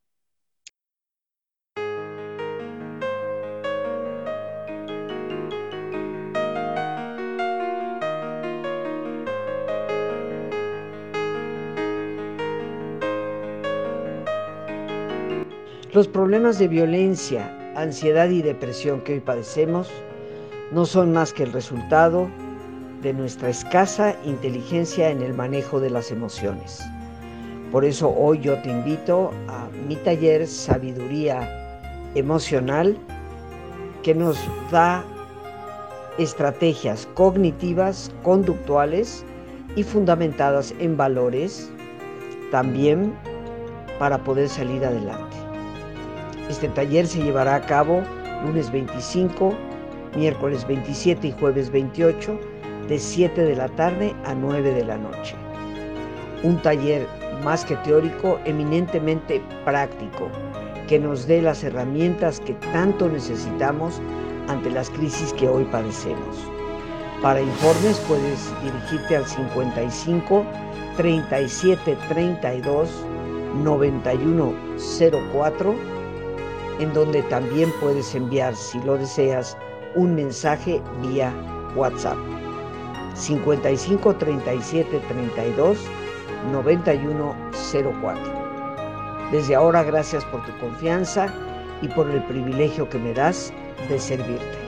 Los 15.91 16.08
problemas 16.08 16.60
de 16.60 16.68
violencia, 16.68 17.74
ansiedad 17.76 18.30
y 18.30 18.44
depresión 18.44 19.02
que 19.02 19.13
hoy 19.13 19.22
padecemos 19.22 19.89
no 20.71 20.86
son 20.86 21.13
más 21.13 21.34
que 21.34 21.43
el 21.43 21.54
resultado 21.54 22.28
de 23.01 23.13
nuestra 23.13 23.49
escasa 23.49 24.15
inteligencia 24.25 25.10
en 25.10 25.21
el 25.21 25.34
manejo 25.34 25.80
de 25.80 25.89
las 25.89 26.12
emociones. 26.12 26.82
Por 27.71 27.86
eso 27.86 28.10
hoy 28.10 28.39
yo 28.39 28.60
te 28.62 28.69
invito 28.69 29.32
a 29.47 29.67
mi 29.88 29.95
taller 29.97 30.47
Sabiduría 30.47 31.47
Emocional 32.15 32.97
que 34.01 34.15
nos 34.15 34.38
da 34.71 35.04
estrategias 36.17 37.08
cognitivas, 37.13 38.12
conductuales 38.23 39.25
y 39.75 39.84
fundamentadas 39.84 40.73
en 40.80 40.95
valores 40.95 41.69
también 42.51 43.13
para 43.99 44.17
poder 44.23 44.47
salir 44.47 44.86
adelante. 44.86 45.36
Este 46.49 46.69
taller 46.69 47.06
se 47.08 47.21
llevará 47.21 47.56
a 47.56 47.62
cabo 47.62 48.01
lunes 48.45 48.71
25 48.71 49.54
miércoles 50.15 50.65
27 50.67 51.28
y 51.28 51.32
jueves 51.34 51.71
28, 51.71 52.39
de 52.88 52.99
7 52.99 53.43
de 53.43 53.56
la 53.56 53.67
tarde 53.69 54.15
a 54.25 54.34
9 54.34 54.71
de 54.73 54.86
la 54.86 54.97
noche. 54.97 55.36
Un 56.43 56.62
taller 56.62 57.08
más 57.43 57.65
que 57.65 57.75
teórico, 57.78 58.39
eminentemente 58.45 59.41
práctico, 59.63 60.30
que 60.87 61.00
nos 61.00 61.27
dé 61.27 61.42
las 61.42 61.63
herramientas 61.63 62.40
que 62.40 62.54
tanto 62.71 63.10
necesitamos 63.10 64.02
ante 64.48 64.69
las 64.69 64.90
crisis 64.92 65.33
que 65.33 65.48
hoy 65.48 65.63
padecemos. 65.65 66.37
Para 67.21 67.42
informes 67.42 68.00
puedes 68.08 68.54
dirigirte 68.63 69.17
al 69.17 69.25
55 69.25 70.46
37 70.98 71.98
32 72.08 72.90
91 73.63 74.54
04, 75.31 75.75
en 76.79 76.94
donde 76.94 77.23
también 77.23 77.71
puedes 77.81 78.13
enviar, 78.13 78.56
si 78.56 78.79
lo 78.81 78.98
deseas, 78.98 79.58
un 79.96 80.15
mensaje 80.15 80.81
vía 81.02 81.33
WhatsApp 81.75 82.17
55 83.15 84.15
37 84.15 85.00
32 85.08 85.77
91 86.52 87.35
04. 88.02 88.46
Desde 89.31 89.56
ahora 89.56 89.83
gracias 89.83 90.23
por 90.25 90.46
tu 90.46 90.58
confianza 90.60 91.33
y 91.81 91.87
por 91.89 92.10
el 92.10 92.23
privilegio 92.25 92.87
que 92.89 93.00
me 93.00 93.13
das 93.13 93.52
de 93.89 94.00
servirte. 94.00 94.65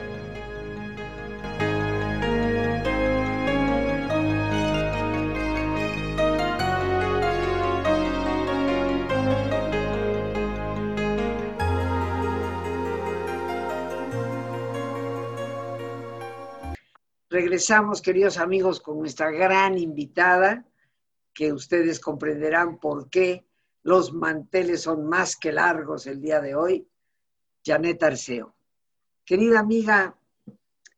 Regresamos, 17.57 18.03
queridos 18.03 18.37
amigos, 18.37 18.79
con 18.79 18.99
nuestra 18.99 19.31
gran 19.31 19.79
invitada, 19.79 20.63
que 21.33 21.51
ustedes 21.51 21.99
comprenderán 21.99 22.77
por 22.77 23.09
qué 23.09 23.47
los 23.81 24.13
manteles 24.13 24.83
son 24.83 25.07
más 25.07 25.35
que 25.35 25.51
largos 25.51 26.05
el 26.05 26.21
día 26.21 26.39
de 26.39 26.53
hoy, 26.53 26.87
Janet 27.65 28.03
Arceo. 28.03 28.53
Querida 29.25 29.59
amiga, 29.59 30.15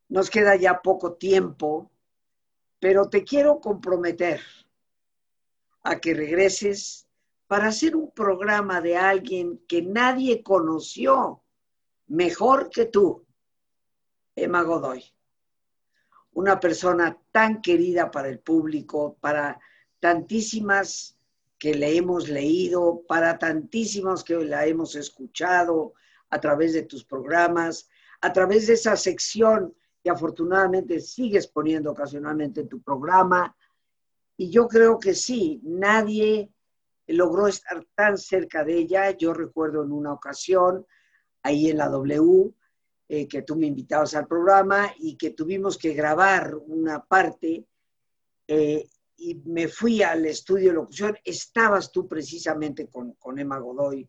nos 0.10 0.30
queda 0.30 0.58
ya 0.58 0.82
poco 0.82 1.14
tiempo, 1.14 1.90
pero 2.78 3.08
te 3.08 3.24
quiero 3.24 3.62
comprometer 3.62 4.42
a 5.84 5.98
que 6.02 6.14
regreses 6.14 7.08
para 7.48 7.68
hacer 7.68 7.96
un 7.96 8.12
programa 8.12 8.82
de 8.82 8.98
alguien 8.98 9.64
que 9.66 9.82
nadie 9.82 10.44
conoció 10.44 11.42
mejor 12.08 12.70
que 12.70 12.84
tú, 12.84 13.26
Emma 14.36 14.62
Godoy. 14.64 15.06
Una 16.40 16.58
persona 16.58 17.18
tan 17.34 17.62
querida 17.62 18.10
para 18.10 18.30
el 18.30 18.40
público, 18.40 19.18
para 19.20 19.60
tantísimas 20.00 21.18
que 21.58 21.74
le 21.74 21.98
hemos 21.98 22.30
leído, 22.30 23.04
para 23.06 23.38
tantísimos 23.38 24.24
que 24.24 24.36
la 24.36 24.66
hemos 24.66 24.96
escuchado 24.96 25.96
a 26.30 26.40
través 26.40 26.72
de 26.72 26.84
tus 26.84 27.04
programas, 27.04 27.90
a 28.22 28.32
través 28.32 28.68
de 28.68 28.76
esa 28.76 28.96
sección 28.96 29.76
que 30.02 30.10
afortunadamente 30.10 31.02
sigues 31.02 31.46
poniendo 31.46 31.92
ocasionalmente 31.92 32.62
en 32.62 32.70
tu 32.70 32.82
programa. 32.82 33.54
Y 34.38 34.50
yo 34.50 34.70
creo 34.70 34.98
que 34.98 35.16
sí, 35.16 35.60
nadie 35.62 36.54
logró 37.08 37.48
estar 37.48 37.86
tan 37.96 38.18
cerca 38.18 38.64
de 38.64 38.78
ella. 38.78 39.12
Yo 39.12 39.34
recuerdo 39.34 39.84
en 39.84 39.92
una 39.92 40.14
ocasión, 40.14 40.86
ahí 41.44 41.70
en 41.70 41.80
la 41.80 41.90
W, 41.90 42.54
eh, 43.12 43.28
que 43.28 43.42
tú 43.42 43.56
me 43.56 43.66
invitabas 43.66 44.14
al 44.14 44.28
programa 44.28 44.94
y 45.00 45.18
que 45.18 45.32
tuvimos 45.32 45.80
que 45.80 45.94
grabar 45.94 46.56
una 46.56 47.04
parte 47.04 47.66
eh, 48.48 48.88
y 49.18 49.34
me 49.46 49.68
fui 49.68 50.04
al 50.04 50.28
estudio 50.28 50.68
de 50.68 50.76
locución. 50.76 51.18
Estabas 51.26 51.92
tú 51.92 52.08
precisamente 52.08 52.88
con, 52.88 53.14
con 53.14 53.40
Emma 53.40 53.58
Godoy. 53.58 54.08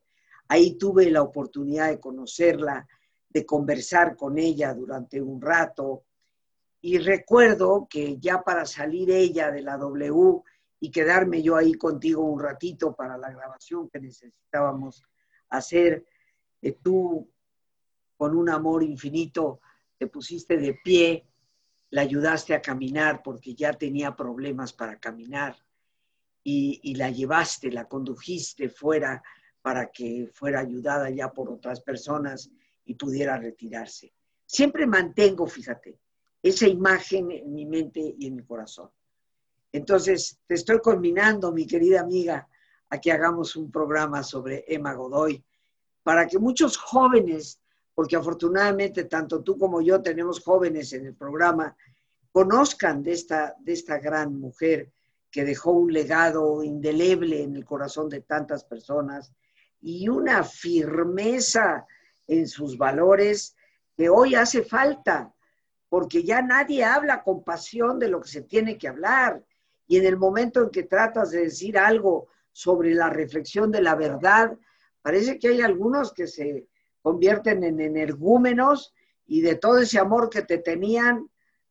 Ahí 0.49 0.77
tuve 0.77 1.11
la 1.11 1.23
oportunidad 1.23 1.89
de 1.89 1.99
conocerla, 1.99 2.87
de 3.27 3.47
conversar 3.47 4.17
con 4.17 4.37
ella 4.37 4.75
durante 4.75 5.19
un 5.23 5.41
rato. 5.41 6.05
Y 6.83 6.99
recuerdo 6.99 7.89
que 7.89 8.19
ya 8.19 8.43
para 8.43 8.67
salir 8.67 9.11
ella 9.11 9.51
de 9.51 9.63
la 9.63 9.79
W 9.79 10.43
y 10.79 10.91
quedarme 10.91 11.43
yo 11.43 11.57
ahí 11.57 11.73
contigo 11.73 12.23
un 12.23 12.39
ratito 12.39 12.95
para 12.95 13.17
la 13.17 13.31
grabación 13.31 13.89
que 13.89 13.99
necesitábamos 13.99 15.03
hacer, 15.49 16.05
eh, 16.61 16.77
tú 16.83 17.27
con 18.21 18.37
un 18.37 18.51
amor 18.51 18.83
infinito 18.83 19.61
te 19.97 20.07
pusiste 20.07 20.59
de 20.59 20.75
pie, 20.75 21.25
la 21.89 22.03
ayudaste 22.03 22.53
a 22.53 22.61
caminar 22.61 23.23
porque 23.23 23.55
ya 23.55 23.73
tenía 23.73 24.15
problemas 24.15 24.75
para 24.75 25.01
caminar 25.01 25.57
y, 26.45 26.95
la 26.97 27.09
llevaste, 27.09 27.73
la 27.73 27.89
condujiste 27.89 28.69
fuera 28.69 29.23
para 29.63 29.91
que 29.91 30.29
fuera 30.35 30.61
ayudada 30.61 31.09
ya 31.09 31.33
por 31.33 31.51
otras 31.51 31.81
personas 31.81 32.51
y 32.85 32.93
pudiera 32.93 33.39
retirarse. 33.39 34.13
Siempre 34.45 34.87
mantengo, 34.87 35.47
fíjate, 35.47 35.99
esa 36.43 36.69
imagen 36.69 37.31
en 37.31 37.55
mi 37.55 37.65
mente 37.65 38.17
y 38.19 38.27
en 38.27 38.37
mi 38.37 38.45
corazón. 38.45 38.91
Entonces, 39.73 40.39
te 40.47 40.57
estoy 40.57 40.81
combinando, 40.81 41.53
mi 41.53 41.67
querida 41.67 42.03
amiga, 42.03 42.47
a 42.91 43.01
que 43.01 43.13
hagamos 43.13 43.57
un 43.57 43.71
programa 43.71 44.23
sobre 44.23 44.67
Emma 44.69 44.93
Godoy, 44.93 45.43
para 46.03 46.27
que 46.27 46.39
muchos 46.39 46.77
jóvenes, 46.77 47.63
porque 47.95 48.17
afortunadamente 48.17 49.05
tanto 49.05 49.43
tú 49.43 49.59
como 49.59 49.81
yo 49.81 50.03
tenemos 50.03 50.41
jóvenes 50.41 50.93
en 50.93 51.07
el 51.07 51.15
programa, 51.15 51.77
conozcan 52.33 53.03
de 53.03 53.13
esta, 53.13 53.55
de 53.59 53.73
esta 53.73 53.99
gran 53.99 54.39
mujer 54.39 54.93
que 55.31 55.45
dejó 55.45 55.73
un 55.73 55.93
legado 55.93 56.63
indeleble 56.63 57.43
en 57.43 57.55
el 57.57 57.65
corazón 57.65 58.09
de 58.09 58.21
tantas 58.21 58.65
personas 58.65 59.33
y 59.81 60.09
una 60.09 60.43
firmeza 60.45 61.87
en 62.27 62.47
sus 62.47 62.77
valores 62.77 63.57
que 63.97 64.09
hoy 64.09 64.35
hace 64.35 64.63
falta, 64.63 65.33
porque 65.89 66.23
ya 66.23 66.43
nadie 66.43 66.85
habla 66.85 67.23
con 67.23 67.43
pasión 67.43 67.99
de 67.99 68.09
lo 68.09 68.21
que 68.21 68.29
se 68.29 68.43
tiene 68.43 68.79
que 68.79 68.89
hablar. 68.89 69.45
Y 69.87 69.99
en 69.99 70.07
el 70.07 70.17
momento 70.17 70.63
en 70.63 70.71
que 70.71 70.85
tratas 70.85 71.31
de 71.31 71.43
decir 71.43 71.77
algo 71.77 72.29
sobre 72.53 72.95
la 72.95 73.11
reflexión 73.11 73.71
de 73.71 73.83
la 73.83 73.97
verdad, 73.97 74.57
parece 75.03 75.39
que 75.39 75.49
hay 75.49 75.61
algunos 75.61 76.13
que 76.13 76.27
se 76.27 76.69
convierten 77.03 77.65
en 77.65 77.81
energúmenos 77.81 78.95
y 79.27 79.41
de 79.41 79.57
todo 79.57 79.79
ese 79.79 79.99
amor 79.99 80.29
que 80.29 80.43
te 80.43 80.59
tenían, 80.59 81.29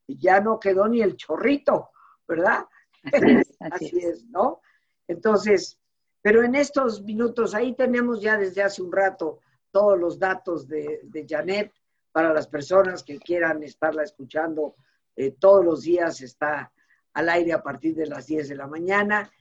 ya 0.07 0.39
no 0.39 0.59
quedó 0.59 0.87
ni 0.87 1.01
el 1.01 1.15
chorrito, 1.15 1.89
¿verdad? 2.27 2.65
Así 3.59 3.99
es, 4.03 4.25
¿no? 4.25 4.61
Entonces, 5.07 5.79
pero 6.21 6.43
en 6.43 6.55
estos 6.55 7.01
minutos, 7.03 7.55
ahí 7.55 7.75
tenemos 7.75 8.21
ya 8.21 8.37
desde 8.37 8.63
hace 8.63 8.81
un 8.81 8.91
rato 8.91 9.39
todos 9.71 9.99
los 9.99 10.19
datos 10.19 10.67
de, 10.67 11.01
de 11.03 11.25
Janet 11.27 11.71
para 12.11 12.33
las 12.33 12.47
personas 12.47 13.03
que 13.03 13.19
quieran 13.19 13.63
estarla 13.63 14.03
escuchando 14.03 14.75
eh, 15.15 15.31
todos 15.31 15.63
los 15.63 15.81
días. 15.81 16.21
Está 16.21 16.71
al 17.13 17.29
aire 17.29 17.53
a 17.53 17.63
partir 17.63 17.95
de 17.95 18.07
las 18.07 18.27
10 18.27 18.49
de 18.49 18.55
la 18.55 18.67
mañana. 18.67 19.31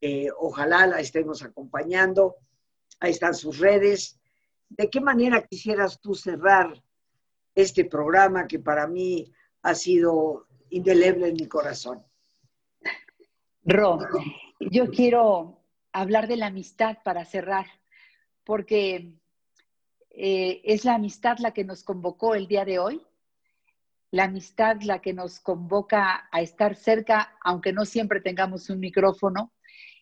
Eh, 0.00 0.28
ojalá 0.36 0.86
la 0.86 1.00
estemos 1.00 1.42
acompañando. 1.42 2.36
Ahí 3.00 3.10
están 3.10 3.34
sus 3.34 3.58
redes. 3.58 4.17
¿De 4.68 4.90
qué 4.90 5.00
manera 5.00 5.46
quisieras 5.46 6.00
tú 6.00 6.14
cerrar 6.14 6.72
este 7.54 7.84
programa 7.84 8.46
que 8.46 8.58
para 8.58 8.86
mí 8.86 9.32
ha 9.62 9.74
sido 9.74 10.46
indeleble 10.70 11.28
en 11.28 11.34
mi 11.34 11.48
corazón? 11.48 12.02
Ro, 13.64 13.98
yo 14.60 14.90
quiero 14.90 15.62
hablar 15.92 16.28
de 16.28 16.36
la 16.36 16.46
amistad 16.46 16.98
para 17.04 17.24
cerrar, 17.24 17.66
porque 18.44 19.12
eh, 20.10 20.60
es 20.64 20.84
la 20.84 20.94
amistad 20.94 21.38
la 21.38 21.52
que 21.52 21.64
nos 21.64 21.82
convocó 21.82 22.34
el 22.34 22.46
día 22.46 22.64
de 22.64 22.78
hoy, 22.78 23.02
la 24.10 24.24
amistad 24.24 24.80
la 24.82 25.00
que 25.00 25.12
nos 25.12 25.40
convoca 25.40 26.28
a 26.30 26.40
estar 26.40 26.74
cerca, 26.76 27.36
aunque 27.44 27.72
no 27.72 27.84
siempre 27.84 28.20
tengamos 28.20 28.70
un 28.70 28.80
micrófono, 28.80 29.52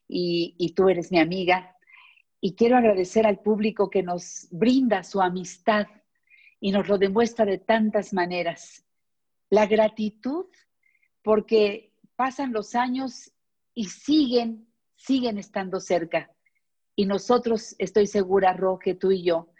y, 0.08 0.54
y 0.58 0.72
tú 0.72 0.88
eres 0.88 1.10
mi 1.10 1.18
amiga. 1.18 1.75
Y 2.40 2.54
quiero 2.54 2.76
agradecer 2.76 3.26
al 3.26 3.40
público 3.40 3.90
que 3.90 4.02
nos 4.02 4.48
brinda 4.50 5.02
su 5.02 5.20
amistad 5.20 5.86
y 6.60 6.70
nos 6.70 6.88
lo 6.88 6.98
demuestra 6.98 7.44
de 7.44 7.58
tantas 7.58 8.12
maneras. 8.12 8.84
La 9.50 9.66
gratitud, 9.66 10.46
porque 11.22 11.92
pasan 12.14 12.52
los 12.52 12.74
años 12.74 13.32
y 13.74 13.86
siguen 13.86 14.66
siguen 14.96 15.38
estando 15.38 15.80
cerca. 15.80 16.30
Y 16.96 17.06
nosotros, 17.06 17.76
estoy 17.78 18.06
segura, 18.06 18.52
Roque, 18.54 18.94
tú 18.94 19.12
y 19.12 19.22
yo, 19.22 19.52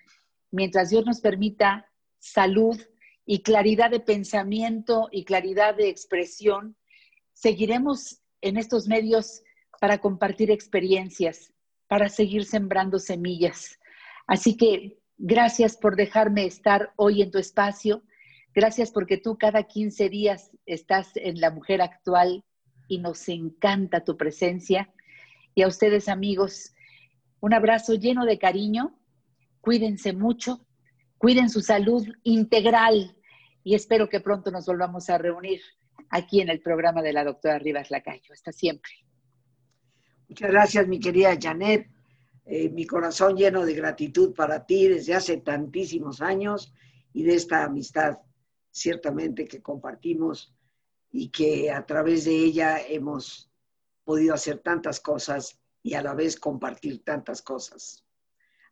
mientras 0.51 0.91
Dios 0.91 1.05
nos 1.05 1.21
permita 1.21 1.91
salud 2.19 2.81
y 3.25 3.43
claridad 3.43 3.91
de 3.91 4.01
pensamiento 4.01 5.09
y 5.13 5.25
claridad 5.25 5.77
de 5.77 5.89
expresión, 5.89 6.77
seguiremos 7.33 8.23
en 8.41 8.57
estos 8.57 8.89
medios 8.89 9.43
para 9.81 9.99
compartir 9.99 10.51
experiencias, 10.51 11.53
para 11.89 12.09
seguir 12.09 12.45
sembrando 12.45 12.99
semillas. 12.99 13.79
Así 14.27 14.57
que 14.57 14.99
gracias 15.19 15.77
por 15.77 15.97
dejarme 15.97 16.47
estar 16.47 16.93
hoy 16.97 17.23
en 17.23 17.31
tu 17.31 17.39
espacio. 17.39 18.03
Gracias 18.55 18.91
porque 18.91 19.19
tú 19.19 19.37
cada 19.39 19.65
15 19.65 20.09
días 20.09 20.51
estás 20.67 21.11
en 21.17 21.41
La 21.41 21.51
Mujer 21.51 21.83
Actual 21.83 22.45
y 22.89 22.99
nos 22.99 23.29
encanta 23.29 24.05
tu 24.05 24.17
presencia. 24.17 24.93
Y 25.55 25.63
a 25.63 25.69
ustedes 25.69 26.09
amigos, 26.09 26.75
un 27.41 27.55
abrazo 27.55 27.95
lleno 27.95 28.25
de 28.25 28.39
cariño. 28.39 28.99
Cuídense 29.61 30.13
mucho, 30.13 30.67
cuiden 31.19 31.51
su 31.51 31.61
salud 31.61 32.07
integral 32.23 33.17
y 33.65 33.75
espero 33.75 34.09
que 34.09 34.21
pronto 34.21 34.51
nos 34.51 34.67
volvamos 34.67 35.11
a 35.11 35.19
reunir 35.19 35.61
aquí 36.11 36.41
en 36.41 36.49
el 36.49 36.61
programa 36.61 37.03
de 37.03 37.13
la 37.13 37.25
doctora 37.25 37.59
Rivas 37.59 37.91
Lacayo. 37.91 38.33
Hasta 38.33 38.53
siempre. 38.53 39.06
Muchas 40.29 40.51
gracias, 40.51 40.89
mi 40.89 40.99
querida 40.99 41.37
Janet. 41.41 41.89
Eh, 42.45 42.69
mi 42.69 42.87
corazón 42.87 43.37
lleno 43.37 43.65
de 43.65 43.75
gratitud 43.75 44.35
para 44.35 44.67
ti 44.67 44.87
desde 44.89 45.15
hace 45.15 45.39
tantísimos 45.39 46.21
años 46.21 46.73
y 47.13 47.25
de 47.25 47.35
esta 47.35 47.65
amistad 47.65 48.19
ciertamente 48.71 49.47
que 49.47 49.63
compartimos 49.63 50.55
y 51.11 51.31
que 51.31 51.71
a 51.71 51.85
través 51.87 52.25
de 52.25 52.37
ella 52.37 52.81
hemos 52.87 53.51
podido 54.05 54.35
hacer 54.35 54.59
tantas 54.59 55.01
cosas 55.01 55.59
y 55.83 55.95
a 55.95 56.03
la 56.03 56.15
vez 56.15 56.39
compartir 56.39 57.03
tantas 57.03 57.43
cosas. 57.43 58.05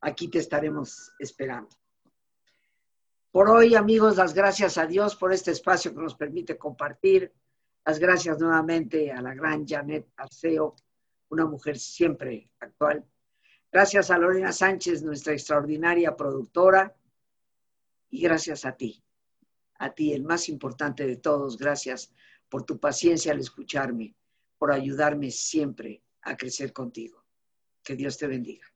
Aquí 0.01 0.29
te 0.29 0.39
estaremos 0.39 1.13
esperando. 1.19 1.71
Por 3.31 3.49
hoy, 3.49 3.75
amigos, 3.75 4.17
las 4.17 4.35
gracias 4.35 4.79
a 4.79 4.87
Dios 4.87 5.17
por 5.17 5.33
este 5.33 5.51
espacio 5.51 5.93
que 5.95 6.03
nos 6.03 6.15
permite 6.15 6.59
compartir. 6.59 7.33
Las 7.85 7.99
gracias 7.99 8.39
nuevamente 8.39 9.11
a 9.11 9.21
la 9.23 9.35
gran 9.35 9.67
Janet 9.67 10.07
Arceo, 10.17 10.77
una 11.35 11.47
mujer 11.47 11.79
siempre 11.79 12.49
actual. 12.61 13.05
Gracias 13.71 14.11
a 14.11 14.19
Lorena 14.19 14.53
Sánchez, 14.53 15.03
nuestra 15.03 15.33
extraordinaria 15.33 16.17
productora. 16.17 16.97
Y 18.11 18.23
gracias 18.23 18.65
a 18.65 18.77
ti, 18.77 19.03
a 19.79 19.93
ti, 19.93 20.13
el 20.13 20.23
más 20.23 20.49
importante 20.49 21.07
de 21.07 21.17
todos. 21.17 21.59
Gracias 21.59 22.13
por 22.49 22.65
tu 22.65 22.79
paciencia 22.79 23.33
al 23.33 23.41
escucharme 23.41 24.15
por 24.59 24.73
ayudarme 24.73 25.31
siempre 25.31 26.03
a 26.23 26.37
crecer 26.37 26.73
contigo. 26.73 27.25
Que 27.83 27.97
Dios 27.97 28.17
te 28.17 28.27
bendiga. 28.27 28.74